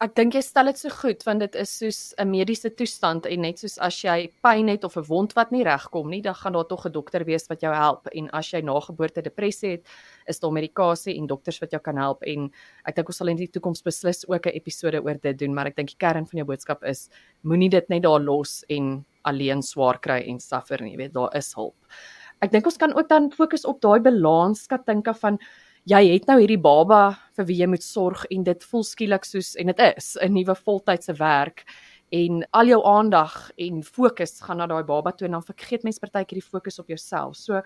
[0.00, 3.42] ek dink jy stel dit so goed want dit is soos 'n mediese toestand en
[3.44, 6.54] net soos as jy pyn het of 'n wond wat nie regkom nie, dan gaan
[6.54, 9.86] daar tog 'n dokter wees wat jou help en as jy nageboorte depressie het,
[10.26, 12.50] is daar medikasie en dokters wat jou kan help en
[12.86, 15.66] ek dink ons sal in die toekoms beslis ook 'n episode oor dit doen, maar
[15.66, 17.10] ek dink die kern van jou boodskap is
[17.44, 21.36] moenie dit net daar los en alleen swaar kry en suffer nie, jy weet daar
[21.36, 21.76] is hulp.
[22.40, 25.38] Ek dink ons kan ook dan fokus op daai balans skatinka van
[25.88, 29.54] jy het nou hierdie baba vir wie jy moet sorg en dit voel skielik soos
[29.56, 31.64] en dit is 'n nuwe voltydse werk
[32.12, 35.98] en al jou aandag en fokus gaan na daai baba toe en dan vergeet mens
[35.98, 37.36] partykeer die fokus op jouself.
[37.36, 37.62] So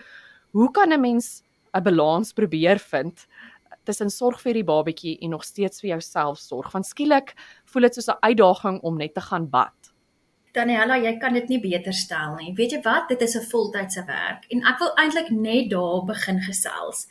[0.52, 1.42] hoe kan 'n mens
[1.74, 3.26] 'n balans probeer vind
[3.84, 6.72] tussen sorg vir die babatjie en nog steeds vir jouself sorg?
[6.72, 9.83] Want skielik voel dit soos 'n uitdaging om net te gaan bad.
[10.54, 12.52] Daniela, jy kan dit nie beter stel nie.
[12.54, 13.08] Weet jy wat?
[13.08, 17.06] Dit is 'n voltydse werk en ek wil eintlik net daar begin gesels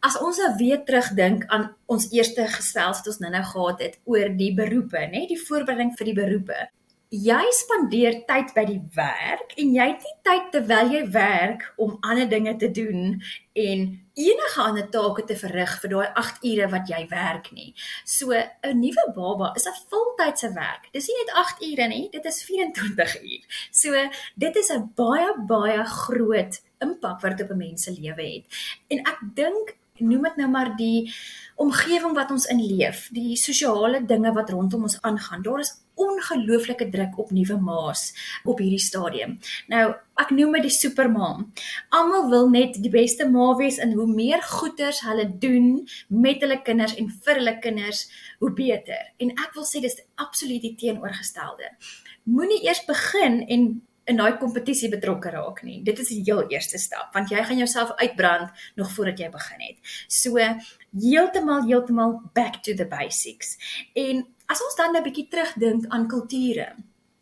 [0.00, 4.28] as ons nou weer terugdink aan ons eerste gesels wat ons nou-nou gehad het oor
[4.36, 6.60] die beroepe, nê, die voorbereiding vir die beroepe.
[7.10, 11.96] Jy spandeer tyd by die werk en jy het nie tyd terwyl jy werk om
[12.06, 13.16] ander dinge te doen
[13.58, 13.82] en
[14.14, 17.74] enige ander take te verrig vir daai 8 ure wat jy werk nie.
[18.06, 20.86] So 'n nuwe baba is 'n voltydse werk.
[20.92, 23.42] Dis nie net 8 ure nie, dit is 24 uur.
[23.72, 23.90] So
[24.36, 28.44] dit is 'n baie baie groot impak wat dit op 'n mens se lewe het.
[28.88, 31.12] En ek dink noem dit nou maar die
[31.56, 35.42] omgewing wat ons in leef, die sosiale dinge wat rondom ons aangaan.
[35.42, 38.10] Daar is ongelooflike druk op nuwe ma's
[38.44, 39.36] op hierdie stadium.
[39.72, 39.84] Nou,
[40.20, 41.30] ek noem dit die superma.
[41.96, 45.70] Almal wil net die beste ma wees en hoe meer goeders hulle doen
[46.08, 48.06] met hulle kinders en vir hulle kinders,
[48.40, 49.12] hoe beter.
[49.20, 51.72] En ek wil sê dis absoluut die teenoorgestelde.
[52.30, 53.70] Moenie eers begin en
[54.10, 55.80] in daai kompetisie betrokke raak nie.
[55.86, 59.64] Dit is die heel eerste stap want jy gaan jouself uitbrand nog voordat jy begin
[59.68, 59.94] het.
[60.08, 63.56] So heeltemal heeltemal back to the basics.
[63.94, 66.74] En as ons dan 'n bietjie terugdink aan kulture.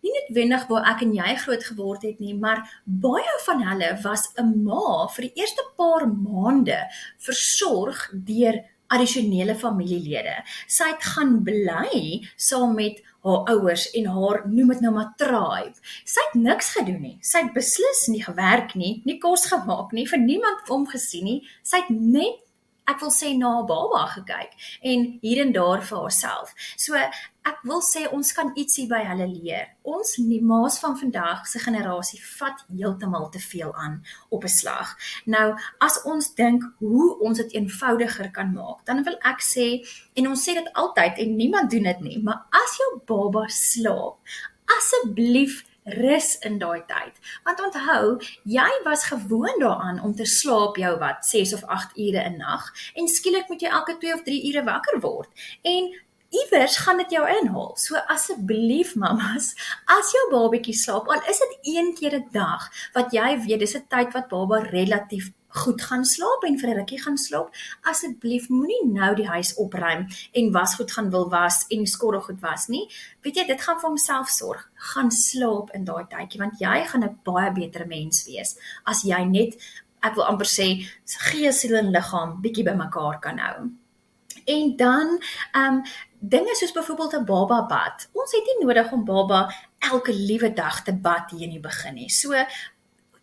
[0.03, 3.91] Nie net wendig waar ek en jy groot geword het nie, maar baie van hulle
[4.03, 6.81] was 'n ma vir die eerste paar maande
[7.19, 10.45] versorg deur addisionele familielede.
[10.67, 15.77] Sy het gaan bly saam met haar ouers en haar noem dit nou maar tribe.
[16.05, 17.17] Sy het niks gedoen nie.
[17.21, 21.41] Sy het beslis nie gewerk nie, nie kos gemaak nie, vir niemand omgesien nie.
[21.62, 22.47] Sy het net
[22.88, 24.55] ek wil sê na baba gekyk
[24.92, 26.55] en hier en daar vir haarself.
[26.77, 26.96] So
[27.48, 29.68] ek wil sê ons kan ietsie by hulle leer.
[29.88, 34.96] Ons nie maas van vandag se generasie vat heeltemal te veel aan op 'n slag.
[35.27, 39.66] Nou as ons dink hoe ons dit eenvoudiger kan maak, dan wil ek sê
[40.14, 44.16] en ons sê dit altyd en niemand doen dit nie, maar as jou baba slaap,
[44.79, 45.64] asseblief
[45.96, 47.14] rus in daai tyd.
[47.44, 52.24] Want onthou, jy was gewoond daaraan om te slaap jou wat 6 of 8 ure
[52.29, 55.29] 'n nag en skielik moet jy elke 2 of 3 ure wakker word.
[55.62, 55.94] En
[56.29, 57.77] iewers gaan dit jou inhaal.
[57.77, 59.55] So asseblief mamas,
[59.87, 63.77] as jou babatjie slaap, al is dit een keer 'n dag wat jy weet dis
[63.77, 68.48] 'n tyd wat baba relatief goed gaan slaap en vir 'n rukkie gaan slaap, asseblief
[68.48, 72.88] moenie nou die huis opruim en wasgoed gaan wil was en skorrel goed was nie.
[73.22, 74.70] Weet jy, dit gaan vir homself sorg.
[74.74, 79.24] Gaan slaap in daai tydjie want jy gaan 'n baie beter mens wees as jy
[79.24, 79.56] net
[80.02, 80.68] ek wil amper sê
[81.04, 83.70] gees, siel en liggaam bietjie bymekaar kan hou.
[84.46, 85.18] En dan
[85.52, 85.82] ehm um,
[86.20, 88.08] dinge soos byvoorbeeld 'n baba bad.
[88.12, 91.94] Ons het nie nodig om baba elke liewe dag te bad hier in die begin
[91.94, 92.11] nie.
[92.11, 92.34] So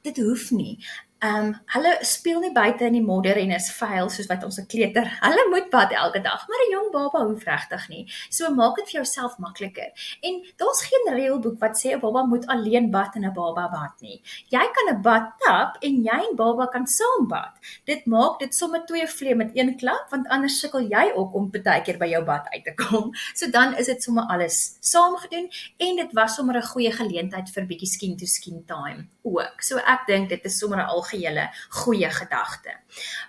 [0.02, 0.78] dit hoef nie.
[1.26, 4.58] Ehm um, hulle speel nie buite in die modder en is vuil soos wat ons
[4.60, 5.08] 'n kleuter.
[5.22, 8.04] Hulle moet bad elke dag, maar 'n jong baba hoef regtig nie.
[8.30, 9.90] So maak dit vir jouself makliker.
[10.22, 13.94] En daar's geen reëlboek wat sê 'n baba moet alleen bad en 'n baba bad
[14.02, 14.22] nie.
[14.50, 17.54] Jy kan 'n bad tap en jy en baba kan saam bad.
[17.86, 21.52] Dit maak dit sommer twee vleie met een klap, want anders sukkel jy ook om
[21.52, 23.12] baie keer by jou bad uit te kom.
[23.36, 27.50] So dan is dit sommer alles saam gedoen en dit was sommer 'n goeie geleentheid
[27.50, 29.62] vir bietjie skin to skin time ook.
[29.62, 32.80] So ek dink dit is sommer 'n algehele goeie gedagte.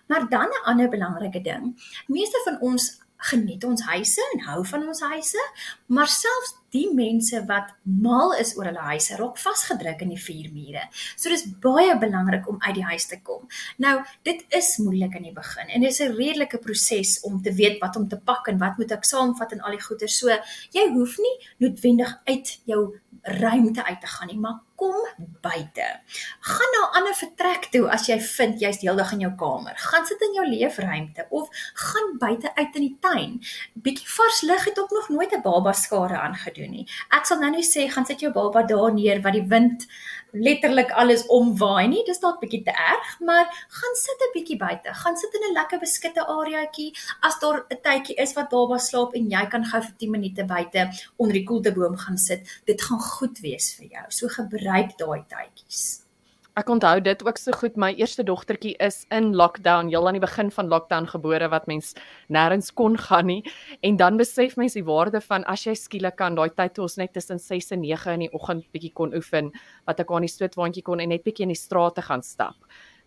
[0.07, 1.93] Maar dan 'n ander belangrike ding.
[2.07, 5.51] Meeste van ons geniet ons huise en hou van ons huise,
[5.87, 10.51] maar selfs die mense wat mal is oor hulle huise raak vasgedruk in die vier
[10.53, 10.85] mure.
[11.17, 13.47] So dis baie belangrik om uit die huis te kom.
[13.83, 17.53] Nou, dit is moeilik in die begin en dit is 'n redelike proses om te
[17.53, 20.09] weet wat om te pak en wat moet ek saamvat en al die goeder.
[20.09, 20.29] So
[20.73, 24.95] jy hoef nie noodwendig uit jou ruimte uit te gaan nie, maar kom
[25.41, 25.87] buite.
[26.41, 29.75] Gaan na 'n ander vertrek toe as jy vind jy's heeldag in jou kamer.
[29.77, 33.41] Gaan sit in jou leefruimte of gaan buite uit in die tuin.
[33.75, 36.87] Bietjie vars lug het ook nog nooit 'n baba skade aangedoen nie.
[37.13, 39.87] Ek sal nou nie sê gaan sit jou baba daar neer wat die wind
[40.33, 42.05] letterlik alles omwaai nie.
[42.07, 43.47] Dis dalk bietjie te erg, maar
[43.81, 44.95] gaan sit 'n bietjie buite.
[44.95, 49.15] Gaan sit in 'n lekker beskutte areaatjie as daar 'n tydjie is wat baba slaap
[49.15, 52.61] en jy kan gou vir 10 minute buite onder die koelteboom gaan sit.
[52.67, 54.05] Dit gaan goed wees vir jou.
[54.09, 56.06] So gebruik daai tydjies.
[56.57, 57.75] Ek onthou dit ook so goed.
[57.77, 61.91] My eerste dogtertjie is in lockdown, heel aan die begin van lockdown gebore wat mens
[62.33, 63.43] nêrens kon gaan nie.
[63.85, 66.97] En dan besef mens die waarde van as jy skielik kan daai tyd toe ons
[66.97, 69.51] net tussen 6 en 9 in die oggend bietjie kon oefen,
[69.85, 72.57] wat ek aan die stootwaandjie kon en net bietjie in die strate gaan stap.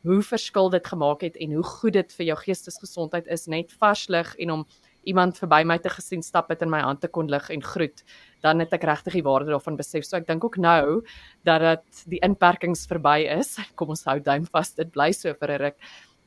[0.06, 4.06] Hoe verskil dit gemaak het en hoe goed dit vir jou geestesgesondheid is net vars
[4.14, 4.68] lig en om
[5.08, 8.04] iemand verby my te gesien stap het in my hand te kon lig en groet,
[8.44, 10.06] dan het ek regtig die waarde daarvan besef.
[10.06, 11.02] So ek dink ook nou
[11.48, 13.58] dat dit die inperkings verby is.
[13.80, 15.78] Kom ons hou duim vas, dit bly so vir 'n ruk.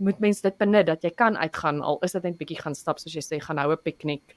[0.03, 2.99] Moet mens dit benut dat jy kan uitgaan al is dit net bietjie gaan stap
[2.99, 4.35] soos jy sê, gaan hou 'n piknik.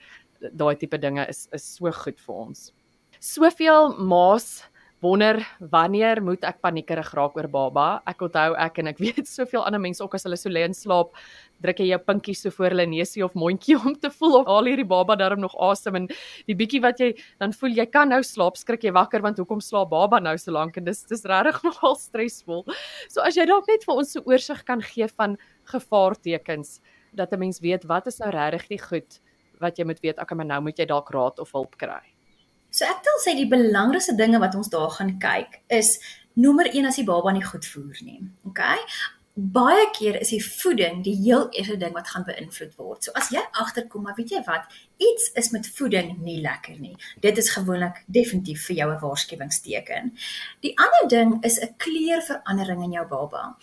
[0.51, 2.73] Daai tipe dinge is is so goed vir ons.
[3.19, 4.63] Soveel maas
[5.03, 5.39] wonder
[5.71, 7.87] wanneer moet ek paniekerig raak oor baba?
[8.07, 10.75] Ek onthou ek en ek weet soveel ander mense ook as hulle so lê en
[10.75, 11.13] slaap,
[11.63, 14.69] druk jy jou pinkie so voor hulle neusie of mondjie om te voel of al
[14.69, 16.07] hierdie baba darm nog asem en
[16.49, 17.11] die bietjie wat jy
[17.43, 20.55] dan voel jy kan nou slaap, skrik jy wakker want hoekom slaap baba nou so
[20.55, 22.65] lank en dis dis regtig nogal stresvol.
[23.09, 25.37] So as jy dalk net vir ons so oorsig kan gee van
[25.71, 26.79] gevaartekens
[27.15, 29.21] dat 'n mens weet wat is nou regtig die goed
[29.59, 32.14] wat jy moet weet, ek maar nou moet jy dalk raad of hulp kry.
[32.75, 35.95] So ek wil sê die belangrikste dinge wat ons daar gaan kyk is
[36.35, 38.19] nommer 1 as die baba nie goed voer nie.
[38.49, 38.59] OK?
[39.55, 43.07] Baie keer is die voeding die heel eerste ding wat gaan beïnvloed word.
[43.07, 44.67] So as jy agterkom, maar weet jy wat,
[44.99, 46.95] iets is met voeding nie lekker nie.
[47.23, 50.11] Dit is gewoonlik definitief vir jou 'n waarskuwingsteken.
[50.63, 53.55] Die ander ding is 'n kleurverandering in jou baba.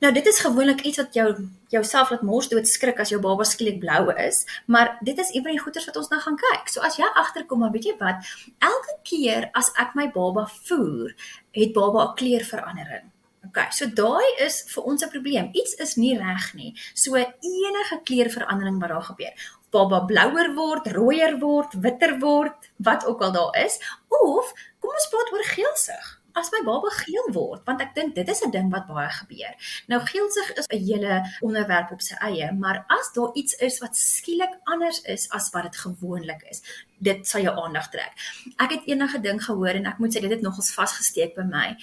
[0.00, 1.28] Nou dit is gewoonlik iets wat jou
[1.72, 5.44] jouself laat mors dood skrik as jou baba skielik blou is, maar dit is een
[5.44, 6.68] van die goeters wat ons nou gaan kyk.
[6.68, 8.28] So as jy agterkom, maar weet jy wat,
[8.60, 11.16] elke keer as ek my baba voer,
[11.56, 13.10] het baba 'n kleurverandering.
[13.48, 15.50] OK, so daai is vir ons 'n probleem.
[15.52, 16.74] Iets is nie reg nie.
[16.94, 19.34] So enige kleurverandering wat daar gebeur,
[19.70, 25.08] baba blouer word, rooier word, witter word, wat ook al daar is, of kom ons
[25.08, 28.70] praat oor geelsig as my baba geel word want ek dink dit is 'n ding
[28.70, 29.52] wat baie gebeur.
[29.88, 33.96] Nou geelsig is 'n hele onderwerp op sy eie, maar as daar iets is wat
[33.96, 36.62] skielik anders is as wat dit gewoonlik is,
[36.98, 38.12] dit sal jou aandag trek.
[38.56, 41.42] Ek het eendag 'n ding gehoor en ek moet sê dit het nogals vasgesteek by
[41.42, 41.76] my.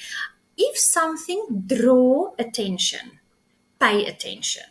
[0.56, 3.20] If something draw attention,
[3.78, 4.68] pay attention.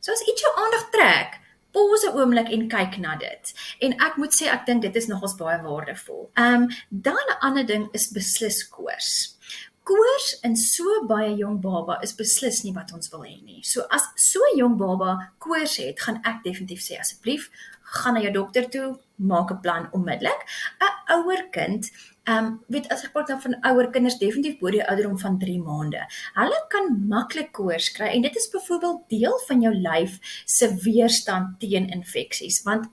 [0.00, 1.41] So as iets jou aandag trek,
[1.72, 3.54] pause 'n oomblik en kyk na dit.
[3.80, 6.30] En ek moet sê ek dink dit is nogals baie waardevol.
[6.34, 9.38] Ehm um, dan 'n ander ding is beslis koors.
[9.82, 13.62] Koors in so baie jong baba is beslis nie wat ons wil hê nie.
[13.62, 17.50] So as so 'n jong baba koors het, gaan ek definitief sê asseblief
[17.92, 20.40] gaan na jou dokter toe, maak 'n plan onmiddellik.
[20.80, 21.90] 'n Ouer kind
[22.24, 25.38] Ehm um, weet as ek praat dan van ouer kinders definitief bo die ouderdom van
[25.38, 26.04] 3 maande.
[26.36, 31.58] Hulle kan maklik koors kry en dit is byvoorbeeld deel van jou lyf se weerstand
[31.64, 32.86] teen infeksies want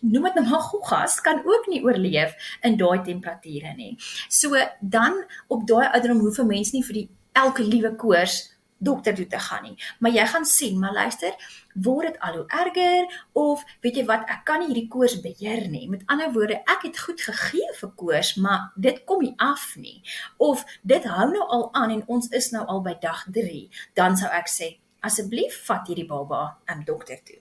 [0.00, 2.32] noem dit nou maar goggas kan ook nie oorleef
[2.64, 3.96] in daai temperature nie.
[4.28, 8.48] So dan op daai ouderdom hoef 'n mens nie vir die elke liewe koors
[8.80, 9.76] dokter toe te gaan nie.
[10.00, 11.36] Maar jy gaan sien, maar luister,
[11.74, 15.68] word dit al hoe erger of weet jy wat, ek kan nie hierdie koors beheer
[15.70, 15.86] nie.
[15.92, 20.00] Met ander woorde, ek het goed gegee vir koors, maar dit kom nie af nie.
[20.40, 23.66] Of dit hou nou al aan en ons is nou al by dag 3,
[24.00, 27.38] dan sou ek sê Asseblief vat hierdie baba aan dokter toe.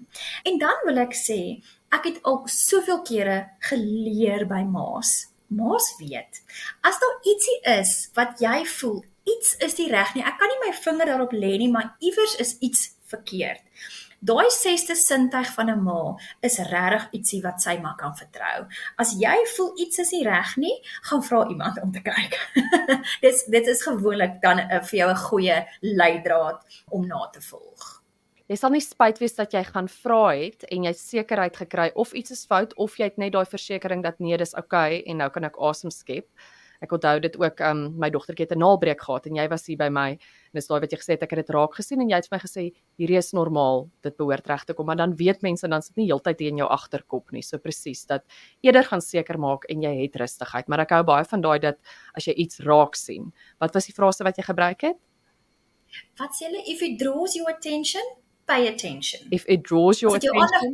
[0.48, 1.60] En dan wil ek sê,
[1.92, 5.28] ek het al soveel kere geleer by ma's.
[5.52, 6.40] Ma's weet,
[6.86, 9.00] as daar ietsie is wat jy voel
[9.36, 10.26] iets is nie reg nie.
[10.26, 13.64] Ek kan nie my vinger daarop lê nie, maar iewers is iets verkeerd.
[14.20, 18.68] Daai sesde sintuig van 'n ma is regtig ietsie wat sy maar kan vertrou.
[18.98, 20.76] As jy voel iets is nie reg nie,
[21.08, 22.36] gaan vra iemand om te kyk.
[23.24, 28.04] dit dit is gewoonlik dan uh, vir jou 'n goeie leidraad om na te volg.
[28.50, 32.14] Jy sal nie spyt wees dat jy gaan vra het en jy sekerheid gekry of
[32.14, 35.18] iets is fout of jy het net daai versekering dat nee, dis oukei okay, en
[35.18, 36.28] nou kan ek asem skep
[36.84, 39.78] ek onthou dit ook um my dogtertjie het 'n naalbreek gehad en jy was hier
[39.78, 42.10] by my en dis daai wat jy gesê het ek het dit raak gesien en
[42.10, 42.64] jy het vir my gesê
[42.98, 44.86] hierdie is normaal dit behoort reg te kom.
[44.86, 47.42] Maar dan weet mense dan sit nie heeltyd in jou agterkop nie.
[47.42, 48.24] So presies dat
[48.62, 50.68] eerder gaan seker maak en jy het rustigheid.
[50.68, 51.78] Maar ek hou baie van daai dat
[52.16, 53.34] as jy iets raak sien.
[53.60, 54.98] Wat was die frase wat jy gebruik het?
[56.18, 56.64] Wat sê hulle?
[56.66, 58.04] If it draws your attention
[58.46, 59.28] pay attention.
[59.32, 60.74] If it draws your attention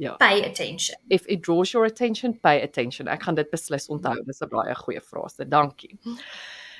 [0.00, 0.14] Ja.
[0.16, 0.96] Pay attention.
[1.08, 3.08] If it draws your attention, pay attention.
[3.12, 4.16] Ek gaan dit beslis onthou.
[4.24, 5.44] Dis 'n baie goeie frase.
[5.44, 5.98] Dankie.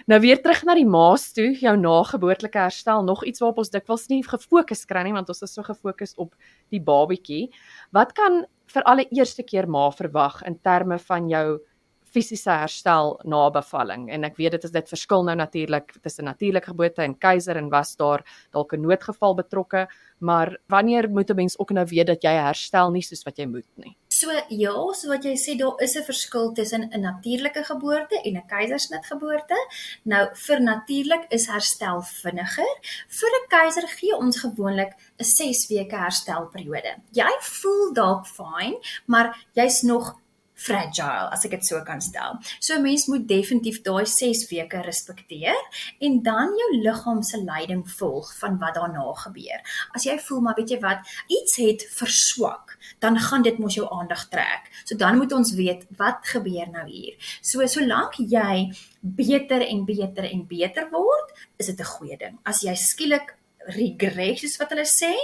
[0.08, 4.08] Nou weer terug na die maas toe, jou nageboortelike herstel, nog iets waarop ons dikwels
[4.08, 6.34] nie gefokus kry nie want ons is so gefokus op
[6.70, 7.50] die babatjie.
[7.92, 11.60] Wat kan vir alle eerste keer ma verwag in terme van jou
[12.10, 16.72] fisiese herstel na bevalling en ek weet dit is dit verskil nou natuurlik tussen natuurlike
[16.72, 21.58] geboorte en keiser en was daar dalk 'n noodgeval betrokke maar wanneer moet 'n mens
[21.58, 25.08] ook nou weet dat jy herstel nie soos wat jy moet nie So ja, so
[25.08, 29.56] wat jy sê daar is 'n verskil tussen 'n natuurlike geboorte en 'n keisersnit geboorte.
[30.04, 32.72] Nou vir natuurlik is herstel vinniger.
[33.08, 36.92] Vir 'n keiser gee ons gewoonlik 'n 6 weke herstelperiode.
[37.12, 38.74] Jy voel dalk fyn,
[39.06, 40.18] maar jy's nog
[40.60, 42.38] fragile as ek dit so kan stel.
[42.60, 45.56] So 'n mens moet definitief daai 6 weke respekteer
[46.00, 49.60] en dan jou liggaam se leiding volg van wat daarna gebeur.
[49.94, 53.88] As jy voel maar weet jy wat, iets het verswak, dan gaan dit mos jou
[53.90, 54.70] aandag trek.
[54.84, 57.16] So dan moet ons weet wat gebeur nou hier.
[57.40, 62.38] So solank jy beter en beter en beter word, is dit 'n goeie ding.
[62.44, 63.36] As jy skielik
[63.76, 65.14] regress soos wat hulle sê,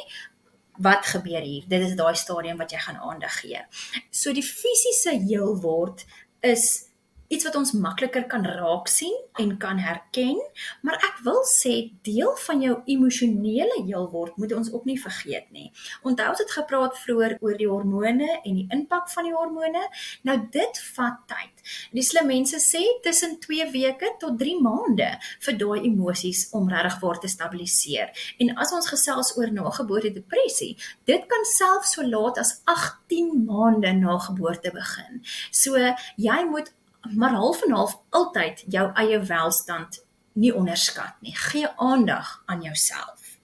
[0.78, 1.64] wat gebeur hier?
[1.68, 3.62] Dit is daai stadium wat jy gaan aandag gee.
[4.10, 6.06] So die fisiese heel word
[6.40, 6.85] is
[7.28, 10.38] iets wat ons makliker kan raak sien en kan herken,
[10.86, 11.74] maar ek wil sê
[12.06, 15.68] deel van jou emosionele heel word moet ons ook nie vergeet nie.
[16.06, 19.82] Onthou ons het gepraat vroeër oor die hormone en die impak van die hormone.
[20.28, 21.66] Nou dit vat tyd.
[21.96, 25.10] Die slim mense sê tussen 2 weke tot 3 maande
[25.46, 28.12] vir daai emosies om regtig waar te stabiliseer.
[28.42, 30.74] En as ons gesels oor nageboorte depressie,
[31.10, 35.22] dit kan selfs so laat as 18 maande na geboorte begin.
[35.50, 35.78] So
[36.16, 36.72] jy moet
[37.14, 41.34] maar half en half altyd jou eie welstand nie onderskat nie.
[41.36, 43.38] Gee aandag aan jouself.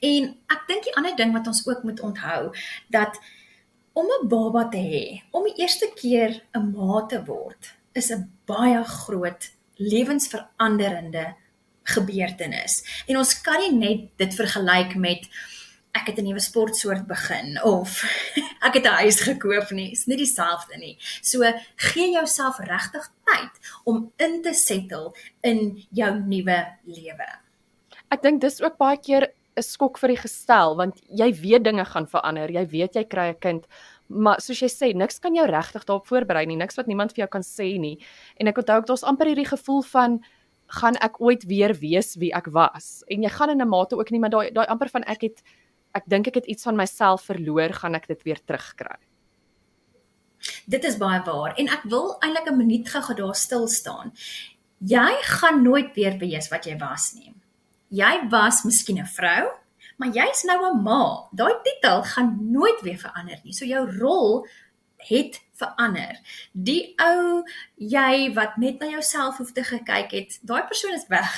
[0.00, 2.52] En ek dink die ander ding wat ons ook moet onthou
[2.92, 3.18] dat
[3.96, 8.30] om 'n baba te hê, om die eerste keer 'n ma te word, is 'n
[8.44, 11.34] baie groot lewensveranderende
[11.82, 13.04] gebeurtenis.
[13.06, 15.28] En ons kan nie net dit vergelyk met
[15.96, 18.04] ek het 'n nuwe sportsoort begin of
[18.66, 19.88] ek het 'n huis gekoop nie.
[19.90, 20.96] Dit is nie dieselfde nie.
[21.22, 21.42] So
[21.76, 23.54] gee jouself regtig tyd
[23.84, 27.28] om in te settle in jou nuwe lewe.
[28.10, 31.84] Ek dink dis ook baie keer 'n skok vir die gestel want jy weet dinge
[31.84, 32.50] gaan verander.
[32.50, 33.66] Jy weet jy kry 'n kind,
[34.08, 36.56] maar soos jy sê, niks kan jou regtig daarop voorberei nie.
[36.56, 37.98] Niks wat niemand vir jou kan sê nie.
[38.36, 40.20] En ek onthou ek daar's amper hierdie gevoel van
[40.80, 43.04] gaan ek ooit weer wees wie ek was?
[43.08, 45.42] En jy gaan in 'n mate ook nie, maar daai daai amper van ek het
[45.96, 48.98] ek dink ek het iets van myself verloor, gaan ek dit weer terugkry.
[50.68, 54.12] Dit is baie waar en ek wil eintlik 'n minuut gou daar stil staan.
[54.78, 57.32] Jy gaan nooit weer wees wat jy was nie.
[57.88, 59.48] Jy was miskien 'n vrou,
[59.96, 61.28] maar jy's nou 'n ma.
[61.32, 63.52] Daai titel gaan nooit weer verander nie.
[63.52, 64.46] So jou rol
[64.96, 66.20] het verander.
[66.52, 67.42] Die ou
[67.76, 71.32] jy wat net na jouself hoef te gekyk het, daai persoon is weg.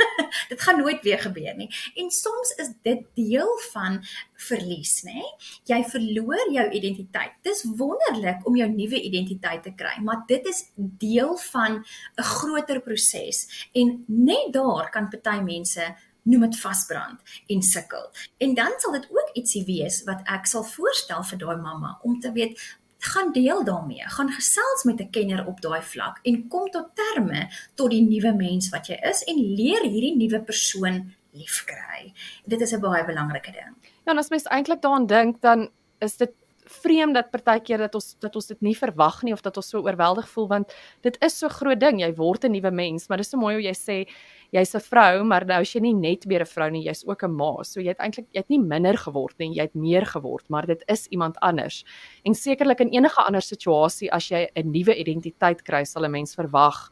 [0.50, 1.68] dit gaan nooit weer gebeur nie.
[2.00, 4.00] En soms is dit deel van
[4.46, 5.22] verlies, nê?
[5.70, 7.36] Jy verloor jou identiteit.
[7.46, 11.84] Dis wonderlik om jou nuwe identiteit te kry, maar dit is deel van
[12.18, 13.68] 'n groter proses.
[13.72, 15.94] En net daar kan party mense
[16.24, 18.10] noem dit vasbrand en sukkel.
[18.38, 22.20] En dan sal dit ook ietsie wees wat ek sal voorstel vir daai mamma om
[22.20, 22.60] te weet
[23.04, 27.48] gaan deel daarmee, gaan gesels met 'n kenner op daai vlak en kom tot terme
[27.74, 32.12] tot die nuwe mens wat jy is en leer hierdie nuwe persoon liefkry.
[32.44, 33.74] Dit is 'n baie belangrike ding.
[34.04, 36.30] Ja, en as mens eintlik daaraan dink, dan is dit
[36.64, 39.82] vreemd dat partykeer dat ons dat ons dit nie verwag nie of dat ons so
[39.84, 43.30] oorweldig voel want dit is so groot ding, jy word 'n nuwe mens, maar dis
[43.30, 44.06] so mooi hoe jy sê
[44.52, 47.24] jy's 'n vrou, maar nou as jy nie net weer 'n vrou nie, jy's ook
[47.24, 47.62] 'n ma.
[47.62, 50.66] So jy het eintlik jy het nie minder geword nie, jy het meer geword, maar
[50.66, 51.84] dit is iemand anders.
[52.24, 56.34] En sekerlik in enige ander situasie as jy 'n nuwe identiteit kry, sal 'n mens
[56.34, 56.90] verwag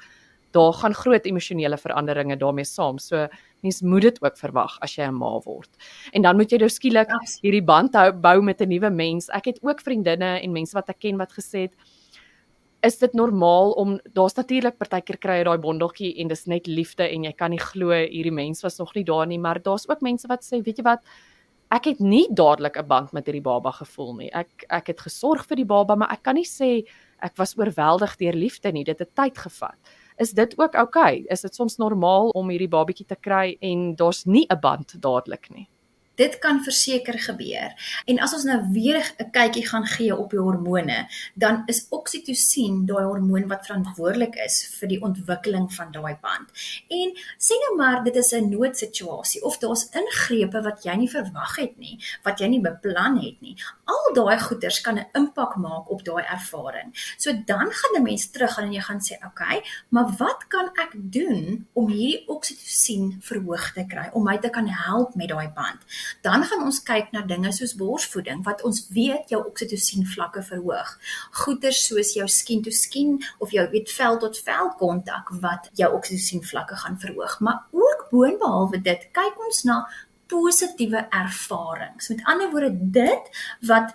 [0.53, 2.99] daar gaan groot emosionele veranderinge daarmee saam.
[2.99, 3.29] So
[3.63, 5.71] mens moet dit ook verwag as jy 'n ma word.
[6.13, 7.09] En dan moet jy nou skielik
[7.43, 9.29] hierdie band hou bou met 'n nuwe mens.
[9.29, 11.75] Ek het ook vriendinne en mense wat ek ken wat gesê het
[12.83, 17.07] is dit normaal om daar's natuurlik partykeer kry jy daai bondeltjie en dis net liefde
[17.07, 20.03] en jy kan nie glo hierdie mens was nog nie daar nie, maar daar's ook
[20.03, 21.05] mense wat sê, weet jy wat,
[21.73, 24.31] ek het nie dadelik 'n band met hierdie baba gevoel nie.
[24.35, 26.85] Ek ek het gesorg vir die baba, maar ek kan nie sê
[27.23, 28.85] ek was oorweldig deur liefde nie.
[28.85, 29.79] Dit het tyd gevat
[30.23, 31.23] is dit ook oukei?
[31.23, 31.25] Okay?
[31.35, 35.51] Is dit soms normaal om hierdie babatjie te kry en daar's nie 'n band dadelik
[35.51, 35.69] nie?
[36.15, 37.73] Dit kan verseker gebeur.
[38.05, 42.87] En as ons nou weer 'n kykie gaan gee op die hormone, dan is oksitosien
[42.87, 46.49] daai hormoon wat verantwoordelik is vir die ontwikkeling van daai band.
[46.89, 47.09] En
[47.39, 51.79] sê nou maar dit is 'n noodsituasie of daar's ingrepe wat jy nie verwag het
[51.79, 53.57] nie, wat jy nie beplan het nie.
[53.85, 56.93] Al daai goeters kan 'n impak maak op daai ervaring.
[57.17, 60.67] So dan gaan 'n mens terug en jy gaan sê, "Oké, okay, maar wat kan
[60.67, 65.49] ek doen om hierdie oksitosien verhoog te kry om my te kan help met daai
[65.49, 65.81] band?"
[66.21, 70.99] Dan gaan ons kyk na dinge soos borsvoeding wat ons weet jou oksitosien vlakke verhoog.
[71.43, 75.91] Goeters soos jou skin to skin of jou weet vel tot vel kontak wat jou
[75.97, 77.41] oksitosien vlakke gaan verhoog.
[77.41, 79.83] Maar ook boonbehalwe dit, kyk ons na
[80.33, 82.09] positiewe ervarings.
[82.09, 83.93] Met ander woorde dit wat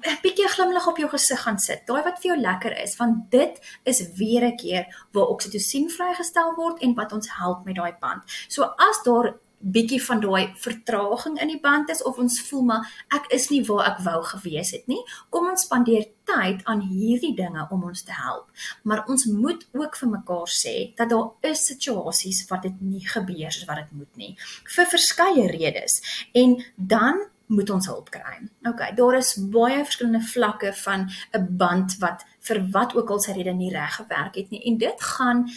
[0.00, 1.82] 'n bietjie glimlag op jou gesig gaan sit.
[1.86, 6.54] Daai wat vir jou lekker is, want dit is weer 'n keer waar oksitosien vrygestel
[6.54, 8.22] word en wat ons help met daai band.
[8.48, 12.92] So as daar bietjie van daai vertraging in die band is of ons voel maar
[13.16, 15.00] ek is nie waar ek wou gewees het nie.
[15.30, 18.48] Kom ons spandeer tyd aan hierdie dinge om ons te help.
[18.82, 23.52] Maar ons moet ook vir mekaar sê dat daar is situasies wat dit nie gebeur
[23.52, 24.32] soos wat dit moet nie
[24.76, 26.00] vir verskeie redes.
[26.32, 28.36] En dan moet ons hulp kry.
[28.68, 33.32] OK, daar is baie verskillende vlakke van 'n band wat vir wat ook al sy
[33.32, 35.48] rede nie reg gewerk het nie en dit gaan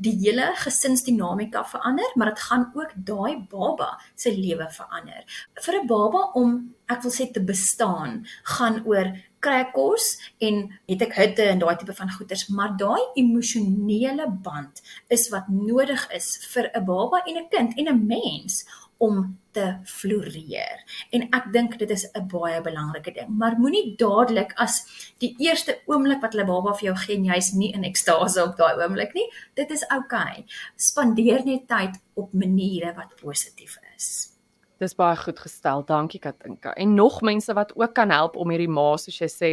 [0.00, 5.24] die hele gesinsdinamika verander, maar dit gaan ook daai baba se lewe verander.
[5.64, 11.02] Vir 'n baba om, ek wil sê te bestaan, gaan oor kry kos en het
[11.02, 16.36] ek hitte en daai tipe van goeders, maar daai emosionele band is wat nodig is
[16.52, 18.64] vir 'n baba en 'n kind en 'n mens
[18.98, 20.82] om te floreer.
[21.10, 23.28] En ek dink dit is 'n baie belangrike ding.
[23.28, 24.84] Maar moenie dadelik as
[25.18, 28.82] die eerste oomblik wat hulle baba vir jou gee, jy's nie in ekstase op daai
[28.82, 29.28] oomblik nie.
[29.54, 30.20] Dit is oukei.
[30.20, 30.44] Okay.
[30.76, 34.30] Spandeer net tyd op maniere wat positief is.
[34.78, 35.84] Dis baie goed gestel.
[35.84, 36.72] Dankie Katinka.
[36.74, 39.50] En nog mense wat ook kan help om hierdie ma soos jy sê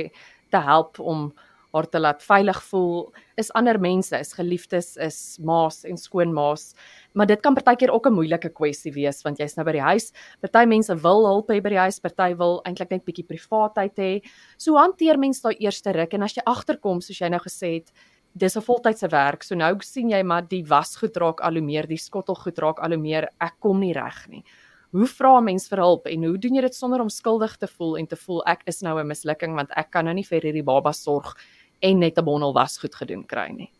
[0.49, 1.33] te help om
[1.73, 6.73] haar te laat veilig voel is ander mense, is geliefdes, is ma's en skoonma's.
[7.13, 10.11] Maar dit kan partykeer ook 'n moeilike kwessie wees want jy's nou by die huis.
[10.41, 14.21] Party mense wil hulp hê by die huis, party wil eintlik net bietjie privaatheid hê.
[14.57, 17.91] So hanteer mens daai eerste ruk en as jy agterkom soos jy nou gesê het,
[18.35, 19.43] dis 'n voltydse werk.
[19.43, 22.89] So nou sien jy maar die wasgoed raak al hoe meer, die skottelgoed raak al
[22.89, 23.29] hoe meer.
[23.39, 24.43] Ek kom nie reg nie.
[24.91, 27.67] Hoe vra 'n mens vir hulp en hoe doen jy dit sonder om skuldig te
[27.67, 30.41] voel en te voel ek is nou 'n mislukking want ek kan nou nie vir
[30.41, 31.35] hierdie baba sorg
[31.81, 33.71] en net 'n bondel wasgoed gedoen kry nie.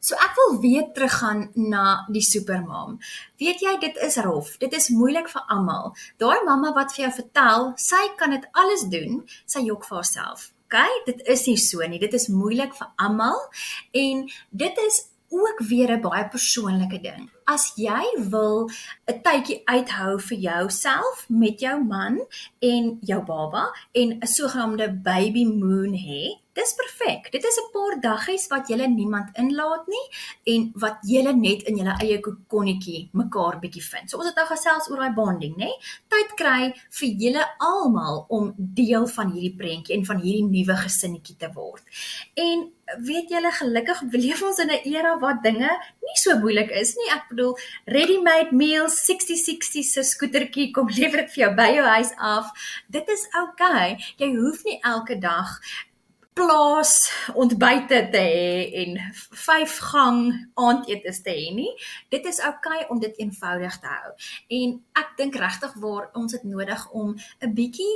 [0.00, 2.98] So ek wil weer teruggaan na die supermam.
[3.38, 4.58] Weet jy dit is rof.
[4.58, 5.96] Dit is moeilik vir almal.
[6.18, 10.52] Daai mamma wat vir jou vertel, sy kan dit alles doen, sy jok vir haarself.
[10.66, 10.78] OK?
[11.06, 11.98] Dit is nie so nie.
[11.98, 13.38] Dit is moeilik vir almal
[13.94, 17.30] en dit is ook weer 'n baie persoonlike ding.
[17.44, 18.70] As jy wil
[19.06, 22.26] 'n tydjie uithou vir jouself met jou man
[22.58, 27.30] en jou baba en 'n sogenaamde baby moon hê, dis perfek.
[27.32, 30.06] Dit is 'n paar daggies wat julle niemand inlaat nie
[30.54, 34.10] en wat julle net in julle eie kokonnetjie mekaar bietjie vind.
[34.10, 35.70] So ons het nou gesels oor daai bonding, nê?
[36.08, 41.36] Tyd kry vir julle almal om deel van hierdie prentjie en van hierdie nuwe gesinnetjie
[41.36, 41.82] te word.
[42.34, 45.70] En weet julle gelukkig leef ons in 'n era waar dinge
[46.06, 47.10] nie so moeilik is nie.
[47.10, 52.12] Ek bedoel, ready-made meals 6060 se skootertjie kom lewer dit vir jou by jou huis
[52.18, 52.50] af.
[52.88, 53.92] Dit is oukei.
[53.92, 54.14] Okay.
[54.16, 55.60] Jy hoef nie elke dag
[56.36, 58.98] plaas ontbyte te hê en
[59.46, 60.20] vyf gang
[60.54, 61.72] aandetes te hê nie.
[62.12, 64.12] Dit is oukei okay om dit eenvoudig te hou.
[64.58, 67.94] En ek dink regtig waar ons dit nodig om 'n bietjie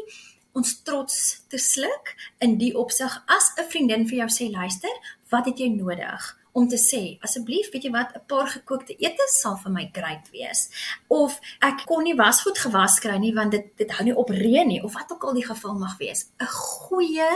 [0.52, 4.94] ons trots te sluk in die opsig as 'n vriendin vir jou sê luister,
[5.30, 6.40] wat het jy nodig?
[6.52, 10.30] om te sê asseblief weet jy wat 'n paar gekookte etes sal vir my great
[10.32, 10.68] wees
[11.08, 14.66] of ek kon nie wasgoed gewas kry nie want dit dit hou nie op reën
[14.66, 17.30] nie of wat ook al die geval mag wees 'n goeie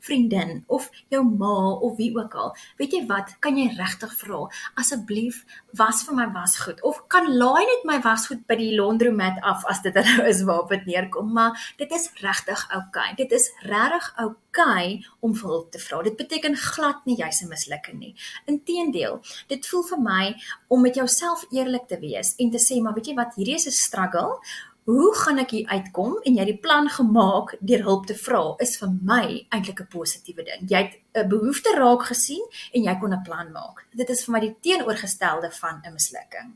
[0.00, 2.54] vriendin of jou ma of wie ook al.
[2.76, 4.46] Weet jy wat, kan jy regtig vra
[4.80, 5.44] asseblief
[5.78, 9.82] was vir my wasgoed of kan laai net my wasgoed by die laundromat af as
[9.86, 12.88] dit nou is waarop dit neerkom, maar dit is regtig oukei.
[12.90, 13.14] Okay.
[13.22, 16.02] Dit is regtig oukei okay om hulp te vra.
[16.02, 18.14] Dit beteken glad nie jy's 'n mislukking nie.
[18.46, 20.34] Inteendeel, dit voel vir my
[20.68, 23.66] om met jouself eerlik te wees en te sê maar weet jy wat, hierdie is
[23.66, 24.40] 'n struggle
[24.84, 28.42] hoe gaan ek hier uitkom en jy het die plan gemaak deur hulp te vra
[28.64, 30.70] is vir my eintlik 'n positiewe ding.
[30.70, 33.86] Jy het 'n behoefte raak gesien en jy kon 'n plan maak.
[33.92, 36.52] Dit is vir my die teenoorgestelde van 'n mislukking.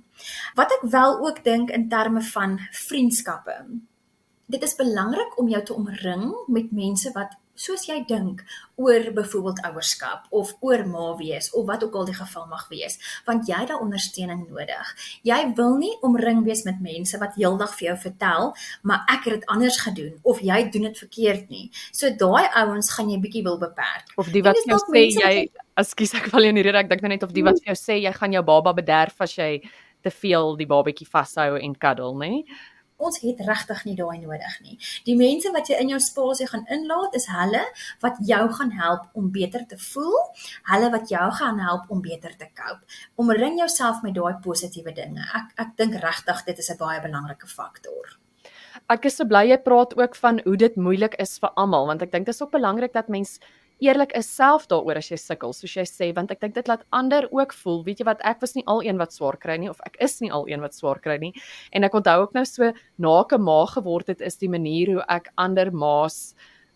[0.55, 3.67] Wat ek wel ook dink in terme van vriendskappe.
[4.47, 8.43] Dit is belangrik om jou te omring met mense wat soos jy dink
[8.81, 12.99] oor byvoorbeeld ouerskap of oor ma wees of wat ook al die geval mag wees,
[13.27, 14.91] want jy het daai ondersteuning nodig.
[15.27, 18.51] Jy wil nie omring wees met mense wat heeldag vir jou vertel,
[18.83, 21.69] maar ek het dit anders gedoen of jy doen dit verkeerd nie.
[21.93, 24.11] So daai ouens gaan jy bietjie wil beperk.
[24.19, 25.33] Of die wat jou sê jy,
[25.79, 27.75] ekskuus ek val jou in die rede, ek dink nou net of die wat vir
[27.75, 29.63] jou sê jy gaan jou baba bederf as jy
[30.05, 32.45] te veel die babatjie vashou en cuddle, nê?
[32.97, 34.77] Ons het regtig nie daai nodig nie.
[35.07, 37.63] Die mense wat jy in jou spasie gaan inlaat is hulle
[38.05, 40.19] wat jou gaan help om beter te voel,
[40.71, 42.83] hulle wat jou gaan help om beter te cope.
[43.17, 45.25] Omring jouself met daai positiewe dinge.
[45.35, 48.19] Ek ek dink regtig dit is 'n baie belangrike faktor.
[48.91, 52.03] Ek is so bly jy praat ook van hoe dit moeilik is vir almal want
[52.03, 53.41] ek dink dit is ook belangrik dat mens
[53.83, 56.85] eerlik is self daaroor as jy sukkel, soos jy sê, want ek dink dit laat
[56.93, 59.71] ander ook voel, weet jy wat, ek was nie al een wat swaar kry nie
[59.71, 61.33] of ek is nie al een wat swaar kry nie.
[61.73, 65.05] En ek onthou ook nou so na 'n ma geword het is die manier hoe
[65.09, 66.35] ek ander ma's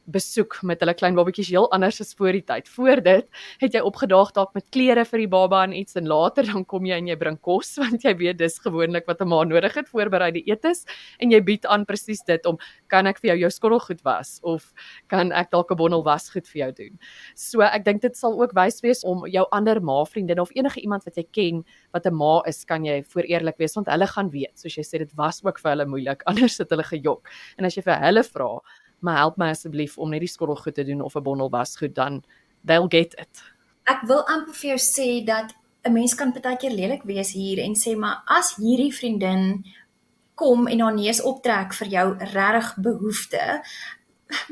[0.09, 2.69] besoek met hulle klein babatjies heel anders as voor die tyd.
[2.73, 3.27] Voor dit
[3.61, 6.87] het jy opgedaag dalk met klere vir die baba en iets en later dan kom
[6.89, 9.89] jy en jy bring kos want jy weet dis gewoonlik wat 'n ma nodig het
[9.89, 10.85] voorberei die etes
[11.21, 14.73] en jy bied aan presies dit om kan ek vir jou jou skottelgoed was of
[15.09, 16.99] kan ek dalk 'n bondel wasgoed vir jou doen.
[17.35, 20.81] So ek dink dit sal ook wys wees om jou ander ma vriendin of enige
[20.81, 24.07] iemand wat jy ken wat 'n ma is, kan jy voor eerlik wees want hulle
[24.07, 24.59] gaan weet.
[24.59, 27.29] Soos jy sê dit was ook vir hulle moeilik anders het hulle gejok.
[27.59, 28.61] En as jy vir hulle vra
[29.01, 32.23] maar help my asseblief om net die skottelgoed te doen of 'n bondel wasgoed dan
[32.65, 33.43] they'll get it.
[33.85, 37.59] Ek wil amper vir jou sê dat 'n mens kan baie keer lelik wees hier
[37.59, 39.65] en sê maar as hierdie vriendin
[40.35, 43.63] kom en haar neus optrek vir jou regtig behoefte,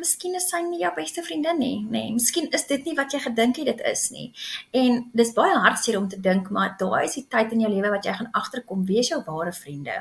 [0.01, 1.91] miskien is sy nie jou beste vriendin nie, nê.
[1.91, 4.27] Nee, miskien is dit nie wat jy gedink het dit is nie.
[4.73, 7.93] En dis baie hartseer om te dink, maar daai is die tyd in jou lewe
[7.95, 9.99] wat jy gaan agterkom wie is jou ware vriende.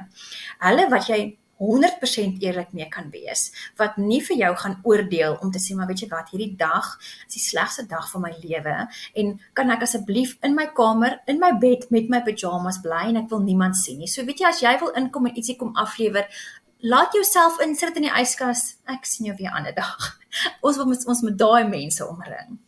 [0.63, 1.19] Hulle wat jy
[1.59, 5.87] 100% eerlik mee kan wees wat nie vir jou gaan oordeel om te sê maar
[5.87, 6.89] weet jy wat hierdie dag
[7.27, 8.75] is die slegste dag van my lewe
[9.15, 13.21] en kan ek asseblief in my kamer in my bed met my pyjamas bly en
[13.23, 14.11] ek wil niemand sien nie.
[14.11, 16.27] So weet jy as jy wil inkom en ietsie kom aflewer,
[16.85, 18.75] laat jouself insit in die yskas.
[18.91, 20.19] Ek sien jou weer 'n ander dag.
[20.65, 22.59] Ons wil ons met daai mense omring.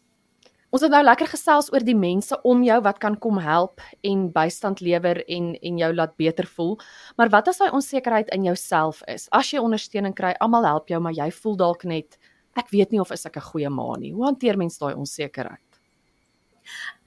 [0.78, 4.28] Ons het nou lekker gesels oor die mense om jou wat kan kom help en
[4.36, 6.75] bystand lewer en en jou laat beter voel.
[7.17, 9.25] Maar wat as daai onsekerheid in jouself is?
[9.34, 12.19] As jy ondersteuning kry, almal help jou, maar jy voel dalk net
[12.61, 14.13] ek weet nie of is ek 'n goeie ma nie.
[14.13, 15.66] Hoe hanteer mens daai onsekerheid?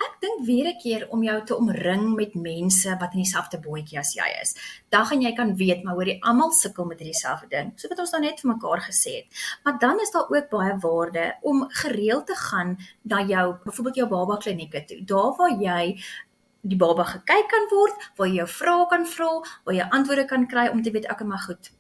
[0.01, 3.99] Ek dink weer 'n keer om jou te omring met mense wat in dieselfde bootjie
[3.99, 4.55] as jy is.
[4.89, 7.73] Dan gaan jy kan weet maar hoor jy almal sukkel met hierdie selfde ding.
[7.77, 9.27] So wat ons nou net vir mekaar gesê het.
[9.65, 14.09] Maar dan is daar ook baie waarde om gereeld te gaan na jou byvoorbeeld jou
[14.09, 15.05] baba klinieke toe.
[15.05, 16.01] Daar waar jy
[16.63, 20.47] die baba gekyk kan word, waar jy jou vrae kan vra, waar jy antwoorde kan
[20.47, 21.71] kry om te weet ek maar goed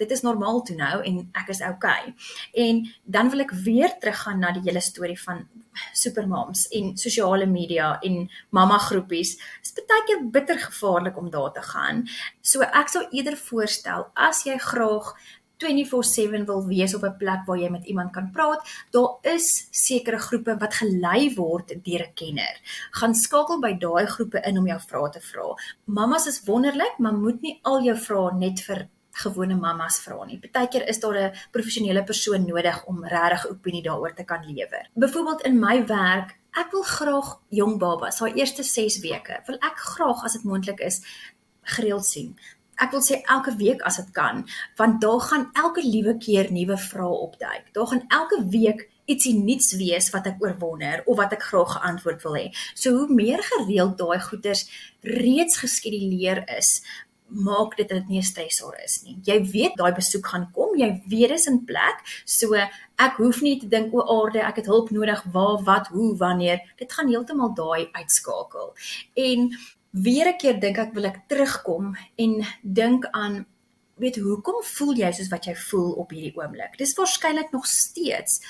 [0.00, 2.14] dit is normaal toe nou en ek is okay.
[2.56, 5.44] En dan wil ek weer teruggaan na die hele storie van
[5.96, 8.24] supermoms en sosiale media en
[8.56, 9.36] mamma groepies.
[9.62, 12.06] Dit is baie keer bitter gevaarlik om daar te gaan.
[12.40, 15.14] So ek sou eerder voorstel as jy graag
[15.60, 20.18] 24/7 wil wees op 'n plek waar jy met iemand kan praat, daar is sekere
[20.18, 22.56] groepe wat gelei word deur 'n kenner.
[22.90, 25.54] Gaan skakel by daai groepe in om jou vrae te vra.
[25.84, 30.38] Mamas is wonderlik, maar moet nie al jou vrae net vir gewone mamas vra nie.
[30.38, 34.88] Partykeer is daar 'n professionele persoon nodig om regtig opinie daaroor te kan lewer.
[34.94, 39.76] Byvoorbeeld in my werk, ek wil graag jong babas, haar eerste 6 weke, wil ek
[39.76, 41.02] graag as dit moontlik is
[41.62, 42.36] gereeld sien
[42.80, 44.44] ek wil sê elke week as dit kan,
[44.76, 47.68] want daar gaan elke liewe keer nuwe vrae opduik.
[47.76, 52.24] Daar gaan elke week ietsie nuuts wees wat ek oorwonder of wat ek graag geantwoord
[52.24, 52.46] wil hê.
[52.78, 54.66] So hoe meer gereeld daai goeders
[55.02, 56.80] reeds geskeduleer is,
[57.30, 59.18] maak dit dat dit nie 'n stresor is nie.
[59.24, 62.22] Jy weet daai besoek gaan kom, jy weet dit is in plek.
[62.24, 66.16] So ek hoef nie te dink o aarde, ek het hulp nodig, waar, wat, hoe,
[66.16, 66.60] wanneer.
[66.76, 68.74] Dit gaan heeltemal daai uitskakel.
[69.14, 69.50] En
[69.90, 73.46] weer 'n keer dink ek wil ek terugkom en dink aan
[74.00, 76.78] weet hoekom voel jy soos wat jy voel op hierdie oomblik?
[76.78, 78.40] Dis waarskynlik nog steeds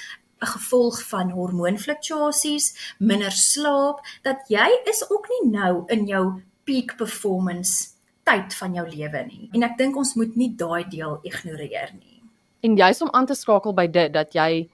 [0.41, 6.97] 'n gevolg van hormoonfluktuasies, minder slaap, dat jy is ook nie nou in jou peak
[6.97, 7.90] performance
[8.31, 9.49] tyd van jou lewe nie.
[9.57, 12.21] En ek dink ons moet nie daai deel ignoreer nie.
[12.67, 14.69] En jy's om aan te skakel by dit dat jy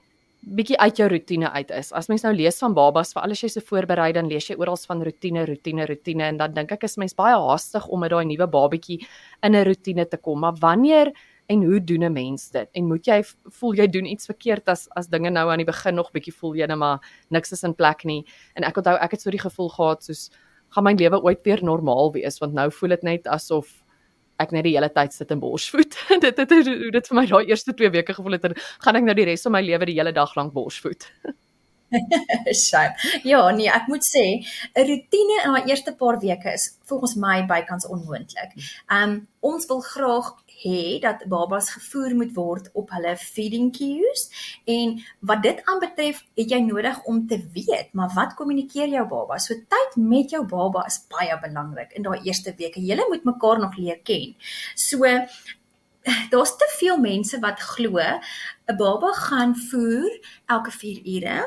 [0.57, 1.89] bietjie uit jou rotine uit is.
[1.95, 4.77] As mens nou lees van babas, vir alles jy se voorberei dan lees jy oral
[4.87, 8.27] van rotine, rotine, rotine en dan dink ek is mens baie haastig om met daai
[8.29, 9.01] nuwe babatjie
[9.43, 10.39] in 'n rotine te kom.
[10.39, 11.11] Maar wanneer
[11.49, 12.69] en hoe doen 'n mens dit?
[12.73, 13.23] En moet jy
[13.59, 16.55] voel jy doen iets verkeerd as as dinge nou aan die begin nog bietjie voel
[16.55, 16.99] jy net maar
[17.29, 18.25] niks is in plek nie.
[18.55, 20.29] En ek onthou ek het so die gevoel gehad soos
[20.75, 23.71] gaan my lewe ooit weer normaal wees want nou voel dit net asof
[24.37, 25.97] ek net die hele tyd sit in borsvoet.
[26.25, 28.47] dit het hoe dit vir my daai eerste 2 weke gevoel het,
[28.85, 31.09] gaan ek nou die res van my lewe die hele dag lank borsvoet.
[32.67, 32.93] Shame.
[33.23, 34.25] Ja, nee, ek moet sê
[34.75, 38.53] 'n rotine in haar eerste paar weke is volgens my bykans onmoontlik.
[38.91, 40.33] Um ons wil graag
[40.63, 44.27] hê dat babas gevoer moet word op hulle feeding cues.
[44.65, 49.37] En wat dit aanbetref het jy nodig om te weet maar wat kommunikeer jou baba?
[49.37, 52.81] So tyd met jou baba is baie belangrik in daai eerste weke.
[52.81, 54.35] Jy moet mekaar nog leer ken.
[54.75, 55.05] So
[56.31, 60.11] daar's te veel mense wat glo 'n baba gaan voer
[60.45, 61.39] elke 4 ure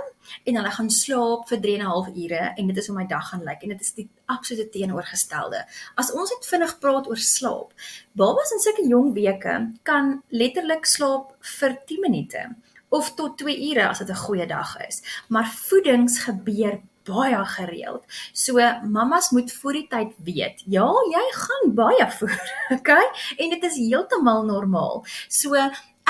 [0.44, 3.06] en hulle gaan slaap vir 3 en 'n half ure en dit is hoe my
[3.06, 5.64] dag gaan lyk en dit is die absolute teenoorgestelde.
[5.96, 7.72] As ons net vinnig praat oor slaap.
[8.12, 12.56] Babas in sulke jong weke kan letterlik slaap vir 10 minute
[12.90, 15.02] of tot 2 ure as dit 'n goeie dag is.
[15.28, 18.04] Maar voedings gebeur baie gereeld.
[18.32, 22.40] So mamas moet voor die tyd weet, ja, jy gaan baie voer,
[22.76, 23.06] okay?
[23.36, 25.04] En dit is heeltemal normaal.
[25.28, 25.56] So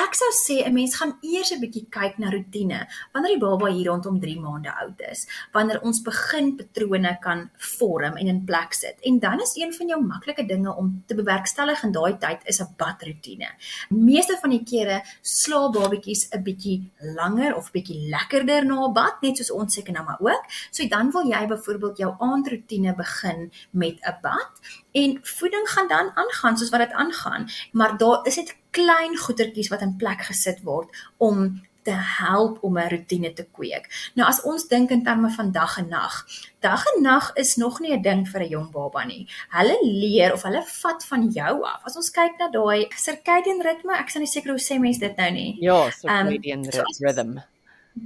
[0.00, 2.80] Ek sou sê 'n mens gaan eers 'n bietjie kyk na rotine
[3.12, 8.16] wanneer die baba hier rondom 3 maande oud is, wanneer ons begin patrone kan vorm
[8.16, 8.96] en in plek sit.
[9.08, 12.60] En dan is een van jou maklike dinge om te bewerkstellig in daai tyd is
[12.60, 13.48] 'n badroetine.
[13.90, 19.20] Meeste van die kere slaap babatjies 'n bietjie langer of bietjie lekkerder na 'n bad,
[19.22, 20.44] net soos ons seker nou maar ook.
[20.70, 24.52] So dan wil jy byvoorbeeld jou aandroetine begin met 'n bad
[24.92, 29.68] en voeding gaan dan aangaan soos wat dit aangaan, maar daar is dit klein goedertjies
[29.68, 34.12] wat in plek gesit word om te help om 'n rotine te kweek.
[34.14, 36.26] Nou as ons dink in terme van dag en nag,
[36.60, 39.28] dag en nag is nog nie 'n ding vir 'n jong baba nie.
[39.48, 41.80] Hulle leer of hulle vat van jou af.
[41.84, 45.16] As ons kyk na daai circadian ritme, ek is nie seker hoe sê mense dit
[45.16, 45.56] nou nie.
[45.60, 47.38] Ja, circadian um, so, rhythm.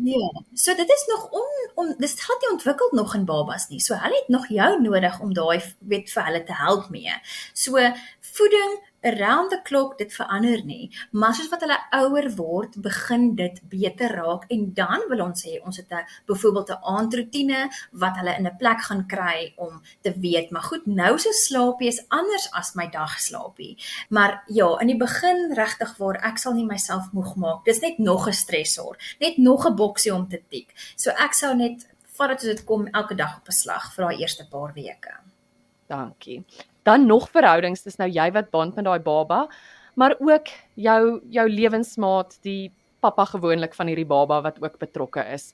[0.02, 3.80] Ja, so dit is nog on, on dis het nie ontwikkel nog in babas nie.
[3.80, 7.12] So hulle het nog jou nodig om daai weet vir hulle te help mee.
[7.52, 7.76] So
[8.20, 13.60] voeding around the clock dit verander nie, maar soos wat hulle ouer word, begin dit
[13.70, 17.60] beter raak en dan wil ons sê ons het 'n byvoorbeeld 'n aandroetine
[17.92, 21.88] wat hulle in 'n plek gaan kry om te weet, maar goed, nou se slaapie
[21.88, 23.76] is anders as my dagslaapie.
[24.08, 27.64] Maar ja, in die begin regtig waar ek sal nie myself moeg maak.
[27.64, 30.72] Dis net nog 'n stresor, net nog 'n boksie om te tik.
[30.96, 31.86] So ek sou net
[32.16, 35.14] vat dit as dit kom elke dag op 'n slag vir daai eerste paar weke.
[35.86, 36.44] Dankie
[36.84, 39.44] dan nog verhoudings, dis nou jy wat band met daai baba,
[39.96, 42.72] maar ook jou jou lewensmaat, die
[43.04, 45.52] pappa gewoonlik van hierdie baba wat ook betrokke is.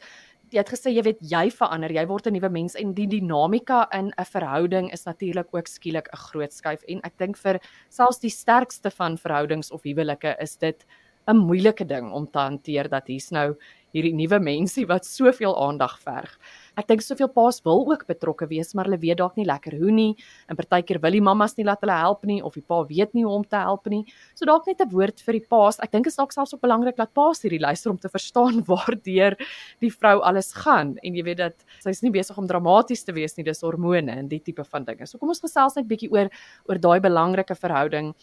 [0.51, 3.87] Jy het gesê jy weet jy verander, jy word 'n nuwe mens en die dinamika
[3.95, 8.19] in 'n verhouding is natuurlik ook skielik 'n groot skuif en ek dink vir selfs
[8.19, 10.85] die sterkste van verhoudings of huwelike is dit
[11.29, 13.55] 'n moeilike ding om te hanteer dat hier's nou
[13.93, 16.39] hierdie nuwe mensie wat soveel aandag verg.
[16.81, 19.93] Ek dink soveel paas wil ook betrokke wees, maar hulle weet dalk nie lekker hoe
[19.93, 20.15] nie.
[20.49, 23.25] En partykeer wil die mammas nie laat hulle help nie of die pa weet nie
[23.27, 24.03] hoe om te help nie.
[24.39, 25.81] So dalk net 'n woord vir die paas.
[25.81, 28.65] Ek dink dit is dalk selfs ook belangrik dat paas hierdie luister om te verstaan
[28.73, 29.37] waardeur
[29.81, 33.37] die vrou alles gaan en jy weet dat sy's nie besig om dramaties te wees
[33.37, 35.07] nie, dis hormone en die tipe van dinge.
[35.07, 36.31] So kom ons gesels net bietjie oor
[36.69, 38.15] oor daai belangrike verhouding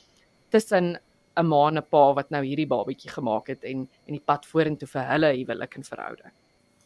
[0.49, 0.97] tussen
[1.37, 4.45] 'n ma en 'n pa wat nou hierdie babatjie gemaak het en en die pad
[4.45, 6.33] vorentoe vir hulle huwelik en verhouding.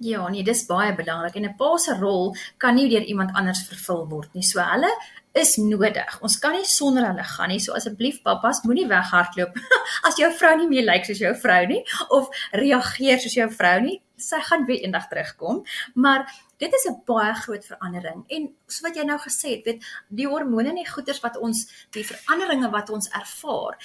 [0.01, 3.67] Ja, nee, dis baie belangrik en 'n pa se rol kan nie deur iemand anders
[3.69, 4.43] vervul word nie.
[4.43, 4.89] So hulle
[5.33, 6.17] is nodig.
[6.21, 7.59] Ons kan nie sonder hulle gaan nie.
[7.59, 9.55] So asseblief pappas, moenie weghardloop
[10.07, 13.79] as jou vrou nie meer lyk soos jou vrou nie of reageer soos jou vrou
[13.81, 14.01] nie.
[14.17, 16.25] Sy gaan weer eendag terugkom, maar
[16.57, 18.25] dit is 'n baie groot verandering.
[18.29, 21.67] En so wat jy nou gesê het, weet die hormone en die goeters wat ons
[21.91, 23.77] die veranderinge wat ons ervaar,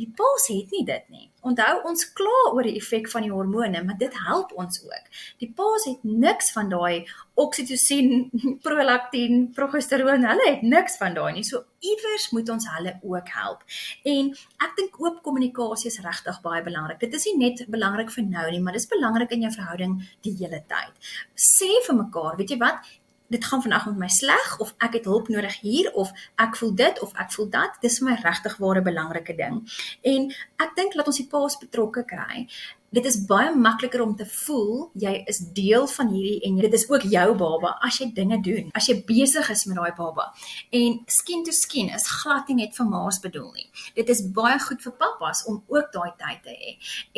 [0.00, 1.26] die paas het nie dit nie.
[1.46, 5.10] Onthou ons kla oor die effek van die hormone, maar dit help ons ook.
[5.40, 7.06] Die paas het niks van daai
[7.40, 8.28] oksitosien,
[8.64, 11.44] prolaktin, progesteroon, hulle het niks van daai nie.
[11.48, 13.64] So iewers moet ons hulle ook help.
[14.08, 14.32] En
[14.66, 17.00] ek dink oop kommunikasie is regtig baie belangrik.
[17.00, 19.96] Dit is nie net belangrik vir nou nie, maar dis belangrik in jou verhouding
[20.26, 21.12] die hele tyd.
[21.36, 22.84] Sê vir mekaar, weet jy wat?
[23.30, 26.74] Dit gaan vandag met my sleg of ek het hulp nodig hier of ek voel
[26.74, 27.78] dit of ek voel dat.
[27.80, 29.62] Dis vir my regtig ware belangrike ding.
[30.02, 32.48] En ek dink dat ons die paas betrokke kry
[32.90, 36.86] dit is baie makliker om te voel jy is deel van hierdie en dit is
[36.90, 40.30] ook jou baba as jy dinge doen, as jy besig is met daai baba.
[40.74, 43.68] En skin to skin is glad nie net vir ma's bedoel nie.
[43.98, 46.74] Dit is baie goed vir pappas om ook daai tyd te hê.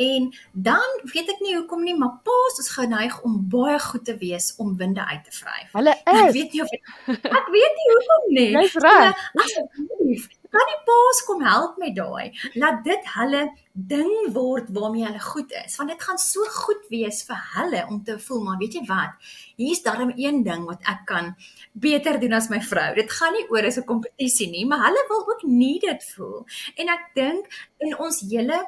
[0.09, 4.17] En dan weet ek nie hoekom nie, maar pa's is geneig om baie goed te
[4.21, 5.73] wees om winde uit te vryf.
[5.73, 6.21] Hulle is.
[6.21, 6.93] Ek weet nie of ek,
[7.41, 8.49] ek weet nie hoekom nie.
[8.61, 9.27] Dis reg.
[9.41, 12.31] Asseblief kan die paas kom help met daai.
[12.61, 13.43] Laat dit hulle
[13.73, 15.77] ding word waarmee hulle goed is.
[15.79, 19.17] Want dit gaan so goed wees vir hulle om te voel, maar weet jy wat?
[19.57, 21.33] Hier's darm een ding wat ek kan
[21.73, 22.89] beter doen as my vrou.
[22.97, 26.45] Dit gaan nie oor is 'n kompetisie nie, maar hulle wil ook nie dit voel.
[26.77, 27.47] En ek dink
[27.79, 28.65] in ons hele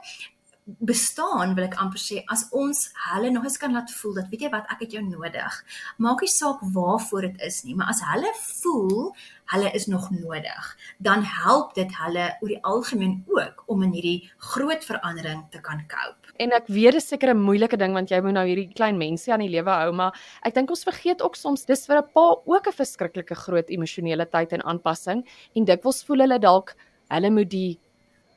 [0.65, 2.79] bestaan wil ek amper sê as ons
[3.11, 5.57] hulle nog eens kan laat voel dat weet jy wat ek het jou nodig.
[6.01, 9.11] Maak nie saak waarvoor dit is nie maar as hulle voel
[9.53, 10.71] hulle is nog nodig
[11.05, 15.85] dan help dit hulle oor die algemeen ook om in hierdie groot verandering te kan
[15.91, 16.33] cope.
[16.41, 18.97] En ek weet dit is seker 'n moeilike ding want jy moet nou hierdie klein
[18.97, 22.09] mensie aan die lewe hou maar ek dink ons vergeet ook soms dis vir 'n
[22.09, 26.75] pa ook 'n verskriklike groot emosionele tyd en aanpassing en dikwels voel hulle dalk
[27.09, 27.79] hulle moet die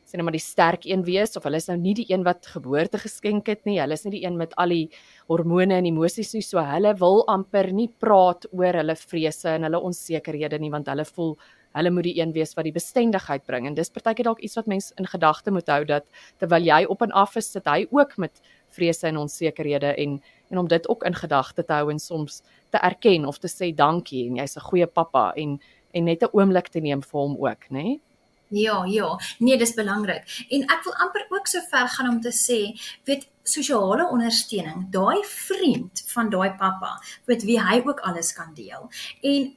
[0.09, 2.47] sê net maar die sterk een wees of hulle is nou nie die een wat
[2.49, 3.77] geboorte geskenk het nie.
[3.77, 4.87] Hulle is nie die een met al die
[5.29, 6.41] hormone en emosies nie.
[6.47, 11.05] So hulle wil amper nie praat oor hulle vrese en hulle onsekerhede nie want hulle
[11.05, 11.37] voel
[11.77, 13.69] hulle moet die een wees wat die bestendigheid bring.
[13.69, 16.09] En dis partykeer dalk iets wat mens in gedagte moet hou dat
[16.41, 18.41] terwyl jy op en af is, sit hy ook met
[18.73, 22.41] vrese en onsekerhede en en om dit ook in gedagte te hou en soms
[22.73, 25.61] te erken of te sê dankie en jy's 'n goeie pappa en
[25.93, 27.83] en net 'n oomblik te neem vir hom ook, nê?
[27.83, 28.01] Nee?
[28.49, 29.21] Ja, ja.
[29.39, 30.47] Nee, dis belangrik.
[30.49, 32.61] En ek wil amper ook so ver gaan om te sê,
[33.05, 38.91] weet sosiale ondersteuning, daai vriend van daai pappa met wie hy ook alles kan deel.
[39.21, 39.57] En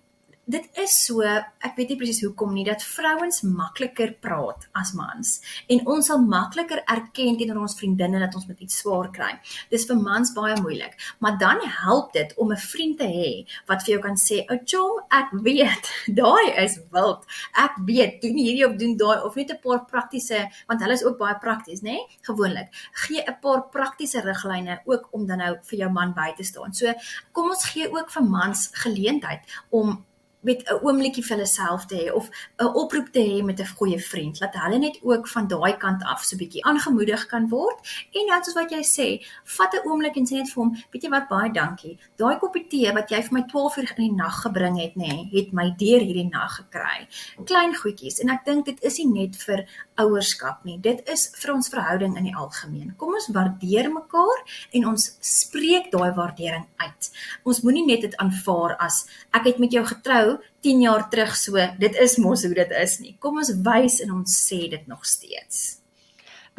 [0.51, 5.37] dit is so, ek weet nie presies hoekom nie, dat vrouens makliker praat as mans
[5.71, 9.31] en ons sal makliker erken teenoor ons vriendinne dat ons met iets swaar kry.
[9.71, 13.31] Dis vir mans baie moeilik, maar dan help dit om 'n vriend te hê
[13.67, 15.85] wat vir jou kan sê, "Ou chom, ek weet,
[16.21, 17.25] daai is wild.
[17.55, 21.03] Ek weet, doen hierdie of doen daai of net 'n paar praktiese, want hulle is
[21.03, 21.97] ook baie prakties, nê?
[22.21, 22.69] Gewoonlik.
[23.05, 26.73] Gee 'n paar praktiese riglyne ook om dan nou vir jou man by te staan.
[26.73, 26.93] So,
[27.31, 30.05] kom ons gee ook vir mans geleentheid om
[30.41, 32.29] met 'n oombliekie vir hulle self te hê of
[32.59, 36.03] 'n oproep te hê met 'n goeie vriend dat hulle net ook van daai kant
[36.03, 37.79] af so 'n bietjie aangemoedig kan word
[38.11, 41.03] en dan soos wat jy sê, vat 'n oomblik en sê net vir hom, weet
[41.03, 41.97] jy wat, baie dankie.
[42.15, 45.07] Daai koppie tee wat jy vir my 12 uur in die nag gebring het, nê,
[45.07, 47.07] nee, het my deur hierdie nag gekry.
[47.45, 49.65] Klein goedjies en ek dink dit is nie net vir
[50.01, 50.77] ouerskap nie.
[50.81, 52.93] Dit is vir ons verhouding in die algemeen.
[52.99, 54.43] Kom ons waardeer mekaar
[54.77, 57.11] en ons spreek daai waardering uit.
[57.47, 59.03] Ons moenie net dit aanvaar as
[59.35, 62.97] ek het met jou getrou 10 jaar terug so, dit is mos hoe dit is
[63.01, 63.15] nie.
[63.19, 65.81] Kom ons wys en ons sê dit nog steeds.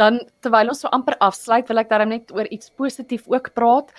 [0.00, 3.92] Dan terwyl ons so amper afsluit, wil ek daarom net oor iets positief ook praat.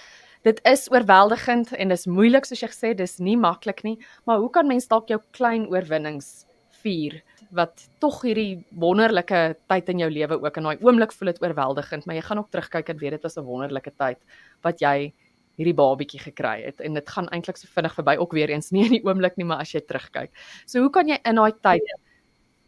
[0.44, 3.96] Dit is oorweldigend en dis moeilik soos jy gesê, dis nie maklik nie,
[4.28, 6.44] maar hoe kan mens dalk jou klein oorwinnings
[6.84, 7.22] vier
[7.56, 9.42] wat tog hierdie wonderlike
[9.72, 12.52] tyd in jou lewe ook in daai oomblik voel dit oorweldigend, maar jy gaan ook
[12.54, 14.20] terugkyk en weet dit was 'n wonderlike tyd
[14.64, 15.14] wat jy
[15.58, 18.86] hierdie babietjie gekry het en dit gaan eintlik so vinnig verby ook weer eens nie
[18.86, 20.32] in die oomblik nie maar as jy terugkyk.
[20.66, 21.88] So hoe kan jy in daai tyd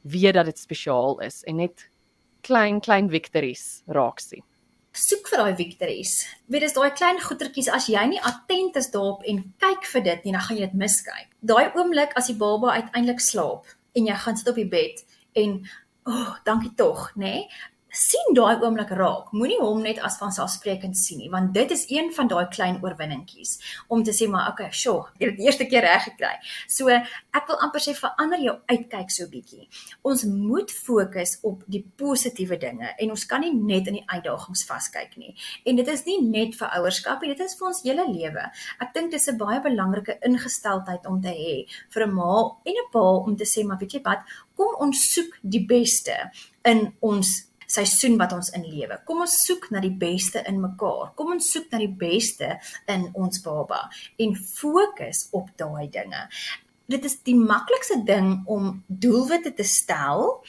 [0.03, 1.89] weet dat dit spesiaal is en net
[2.41, 4.43] klein klein victories raak sien?
[4.95, 6.11] soek vir daai victories.
[6.47, 10.23] Weet dis daai klein goetertjies as jy nie attent is daarop en kyk vir dit
[10.23, 11.27] nie, dan gaan jy dit miskyk.
[11.43, 15.01] Daai oomblik as die baba uiteindelik slaap en jy gaan sit op die bed
[15.39, 15.57] en
[16.05, 17.31] o, oh, dankie tog, nê?
[17.31, 17.47] Nee?
[17.95, 19.31] Sien daai oomblik raak.
[19.35, 22.81] Moenie hom net as van selfsprekend sien nie, want dit is een van daai klein
[22.83, 23.55] oorwinningkies
[23.93, 26.33] om te sê maar okay, sjoe, jy het dit eerste keer reg gekry.
[26.71, 29.69] So ek wil amper sê verander jou uitkyk so bietjie.
[30.03, 34.65] Ons moet fokus op die positiewe dinge en ons kan nie net in die uitdagings
[34.67, 35.31] vaskyk nie.
[35.65, 38.45] En dit is nie net vir ouerskap nie, dit is vir ons hele lewe.
[38.83, 42.91] Ek dink dis 'n baie belangrike ingesteldheid om te hê vir 'n ma en 'n
[42.91, 44.23] pa om te sê maar weet jy wat,
[44.55, 46.31] kom ons soek die beste
[46.65, 48.99] in ons seisoen wat ons in lewe.
[49.07, 51.11] Kom ons soek na die beste in mekaar.
[51.19, 52.55] Kom ons soek na die beste
[52.91, 53.85] in ons baba
[54.21, 56.27] en fokus op daai dinge.
[56.91, 60.41] Dit is die maklikste ding om doelwitte te stel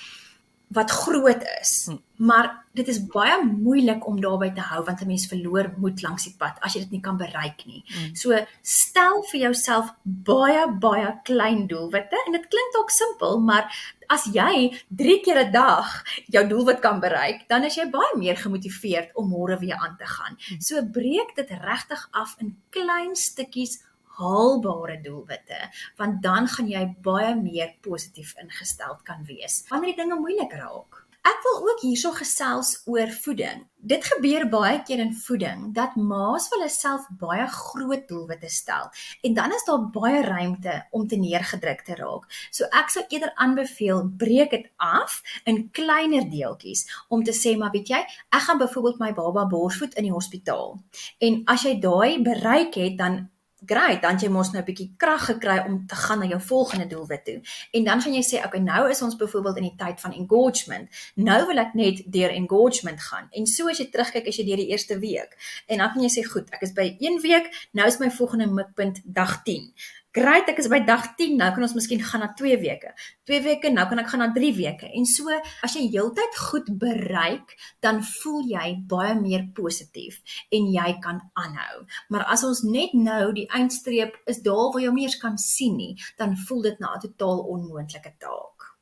[0.68, 1.86] wat groot is.
[1.90, 1.96] Hm.
[2.16, 6.24] Maar dit is baie moeilik om daarby te hou want 'n mens verloor moed langs
[6.24, 7.84] die pad as jy dit nie kan bereik nie.
[7.86, 8.14] Hm.
[8.14, 13.70] So stel vir jouself baie baie klein doelwitte en dit klink dalk simpel, maar
[14.08, 18.36] as jy 3 keer 'n dag jou doelwit kan bereik, dan is jy baie meer
[18.36, 20.36] gemotiveerd om môre weer aan te gaan.
[20.38, 20.60] Hm.
[20.60, 23.82] So breek dit regtig af in klein stukkies
[24.18, 25.58] haalbare doelwitte
[26.00, 31.06] want dan gaan jy baie meer positief ingesteld kan wees wanneer die dinge moeilik raak.
[31.26, 33.64] Ek wil ook hierso gesels oor voeding.
[33.82, 38.92] Dit gebeur baie keer in voeding dat ma's vir hulself baie groot doelwitte stel
[39.26, 42.30] en dan is daar baie ruimte om te neergedruk te raak.
[42.54, 45.18] So ek sou eerder aanbeveel breek dit af
[45.50, 49.98] in kleiner deeltjies om te sê maar weet jy, ek gaan byvoorbeeld my baba borsvoed
[49.98, 50.76] in die hospitaal.
[51.18, 53.24] En as jy daai bereik het, dan
[53.66, 56.86] great, dan jy mos nou 'n bietjie krag gekry om te gaan na jou volgende
[56.86, 57.40] doelwit toe.
[57.72, 60.88] En dan gaan jy sê, okay, nou is ons byvoorbeeld in die tyd van engagement.
[61.14, 63.28] Nou wil ek net deur engagement gaan.
[63.30, 65.36] En so as jy terugkyk as jy deur die eerste week
[65.66, 68.46] en dan kan jy sê, goed, ek is by 1 week, nou is my volgende
[68.46, 69.72] mikpunt dag 10.
[70.16, 71.34] Great, ek is by dag 10.
[71.36, 72.94] Nou kan ons miskien gaan na 2 weke.
[73.28, 74.88] 2 weke, nou kan ek gaan na 3 weke.
[74.96, 75.28] En so
[75.66, 77.52] as jy heeltyd goed bereik,
[77.84, 80.22] dan voel jy baie meer positief
[80.56, 81.82] en jy kan aanhou.
[82.08, 85.76] Maar as ons net nou die eindstreep is daar waar jy hom eers kan sien
[85.76, 88.72] nie, dan voel dit na 'n totaal onmoontlike taak.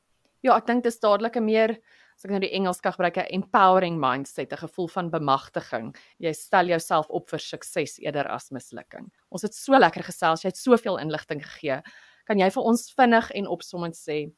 [0.47, 1.81] Ja, ek dink dit is dadelik 'n meer
[2.15, 5.95] as ek nou die Engels kan gebruik, 'n empowering mindset, 'n gevoel van bemagtiging.
[6.19, 9.11] Jy stel jouself op vir sukses eerder as mislukking.
[9.31, 11.83] Ons het so lekker gesels, jy het soveel inligting gegee.
[12.25, 14.33] Kan jy vir ons vinnig en opsommend sê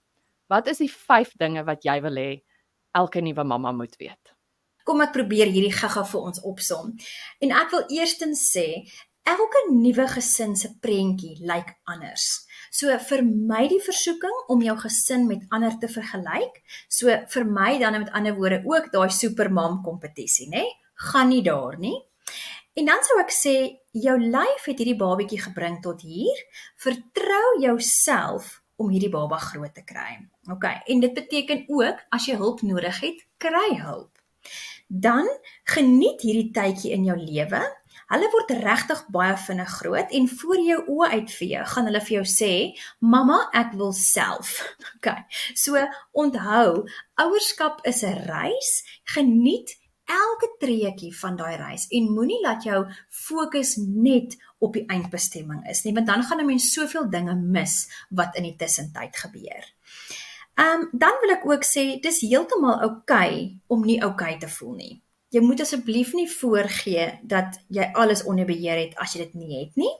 [0.48, 2.42] wat is die 5 dinge wat jy wil hê
[2.94, 4.34] elke nuwe mamma moet weet?
[4.84, 6.96] Kom ek probeer hierdie gaga vir ons opsom.
[7.40, 8.86] En ek wil eerstens sê
[9.26, 12.45] elke nuwe gesin se prentjie lyk anders.
[12.76, 16.58] So vermy die versoeking om jou gesin met ander te vergelyk.
[16.92, 20.66] So vermy dan met ander woorde ook daai supermam kompetisie, nê?
[21.08, 21.96] Gaan nie daar nie.
[22.76, 23.54] En dan sou ek sê
[23.96, 26.42] jou lyf het hierdie babatjie gebring tot hier.
[26.76, 30.18] Vertrou jouself om hierdie baba groot te kry.
[30.52, 30.66] OK.
[30.84, 34.12] En dit beteken ook as jy hulp nodig het, kry hulp.
[34.86, 35.24] Dan
[35.72, 37.64] geniet hierdie tydjie in jou lewe
[38.06, 42.26] Hulle word regtig baie vinnig groot en voor jou oë uitvee, gaan hulle vir jou
[42.32, 42.50] sê,
[43.00, 44.60] "Mamma, ek wil self."
[44.96, 45.08] OK.
[45.54, 45.82] So
[46.12, 46.86] onthou,
[47.18, 48.70] ouerskap is 'n reis.
[49.14, 49.74] Geniet
[50.06, 55.82] elke treetjie van daai reis en moenie laat jou fokus net op die eindbestemming is
[55.82, 59.64] nie, want dan gaan 'n mens soveel dinge mis wat in die tussentyd gebeur.
[60.54, 64.38] Ehm um, dan wil ek ook sê dis heeltemal oukei okay om nie oukei okay
[64.38, 69.14] te voel nie jy moet asseblief nie voorgee dat jy alles onder beheer het as
[69.14, 69.92] jy dit nie het nie.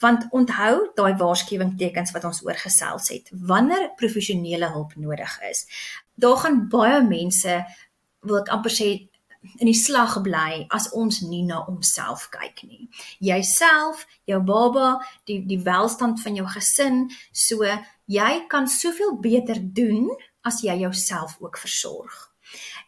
[0.00, 3.30] Want onthou daai waarskuwingstekens wat ons oorgesels het.
[3.32, 5.66] Wanneer professionele hulp nodig is,
[6.14, 7.60] daar gaan baie mense
[8.26, 8.90] wil ek amper sê
[9.40, 12.88] in die slag bly as ons nie na onsself kyk nie.
[13.24, 14.98] Jouself, jou baba,
[15.28, 17.64] die die welstand van jou gesin, so
[18.10, 20.10] jy kan soveel beter doen
[20.44, 22.29] as jy jouself ook versorg.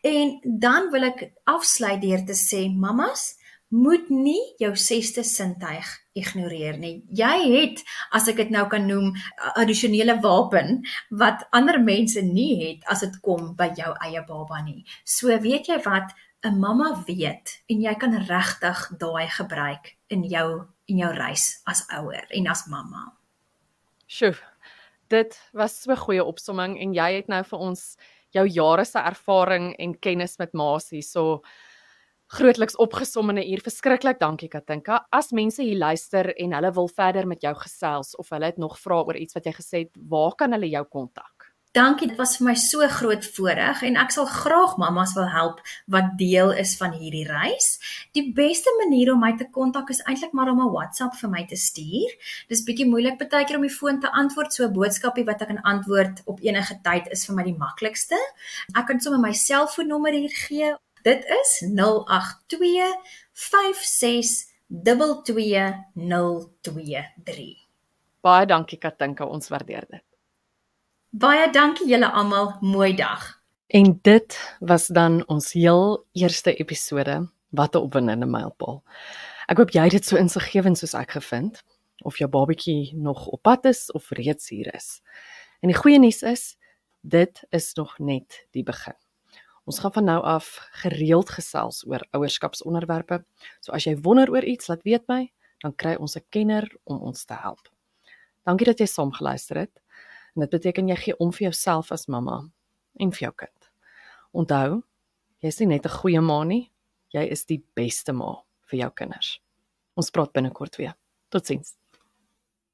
[0.03, 3.35] En dan wil ek afsluit deur te sê mamas
[3.73, 6.99] moet nie jou sesde sintuig ignoreer nie.
[7.09, 7.81] Jy het
[8.13, 9.15] as ek dit nou kan noem
[9.57, 10.83] addisionele wapen
[11.23, 14.85] wat ander mense nie het as dit kom by jou eie baba nie.
[15.09, 16.13] So weet jy wat
[16.45, 21.87] 'n mamma weet en jy kan regtig daai gebruik in jou in jou reis as
[21.89, 23.13] ouer en as mamma.
[24.07, 24.37] Sjoe.
[25.09, 27.97] Dit was so 'n goeie opsomming en jy het nou vir ons
[28.37, 31.43] jou jare se ervaring en kennis met ma's hierso
[32.33, 33.61] grootliks opgesom in 'n uur.
[33.61, 35.07] Verskriklik dankie Katinka.
[35.13, 38.79] As mense hier luister en hulle wil verder met jou gesels of hulle het nog
[38.79, 41.32] vrae oor iets wat jy gesê het, waar kan hulle jou kontak?
[41.73, 45.63] Dankie, dit was vir my so groot voorreg en ek sal graag mammas wil help
[45.95, 47.81] wat deel is van hierdie reis.
[48.13, 51.47] Die beste manier om my te kontak is eintlik maar om 'n WhatsApp vir my
[51.49, 52.13] te stuur.
[52.53, 55.49] Dis bietjie moeilik baie keer om die foon te antwoord, so 'n boodskapie wat ek
[55.49, 58.17] kan antwoord op enige tyd is vir my die maklikste.
[58.77, 60.75] Ek kan sommer my selfoonnommer hier gee.
[61.03, 62.93] Dit is 082
[63.33, 67.57] 56 22023.
[68.21, 70.12] Baie dankie Katinka, ons waardeer dit.
[71.13, 72.55] Baie dankie julle almal.
[72.65, 73.43] Mooi dag.
[73.67, 78.83] En dit was dan ons heel eerste episode wat 'n opwindende mylpaal.
[79.47, 81.63] Ek hoop jy het dit so insiggewend soos ek gevind
[82.03, 85.03] of jou babatjie nog op pad is of reeds hier is.
[85.61, 86.57] En die goeie nuus is
[87.01, 88.97] dit is nog net die begin.
[89.65, 93.25] Ons gaan van nou af gereeld gesels oor ouerskapsonderwerpe.
[93.61, 97.03] So as jy wonder oor iets, laat weet my, dan kry ons 'n kenner om
[97.03, 97.69] ons te help.
[98.45, 99.82] Dankie dat jy saam geluister het.
[100.35, 102.39] En dit beteken jy gee om vir jouself as mamma
[103.01, 103.71] en vir jou kind.
[104.33, 104.83] Onthou,
[105.45, 106.71] jy is nie net 'n goeie ma nie,
[107.13, 109.41] jy is die beste ma vir jou kinders.
[109.97, 110.95] Ons praat binnekort weer.
[111.29, 111.77] Totsiens.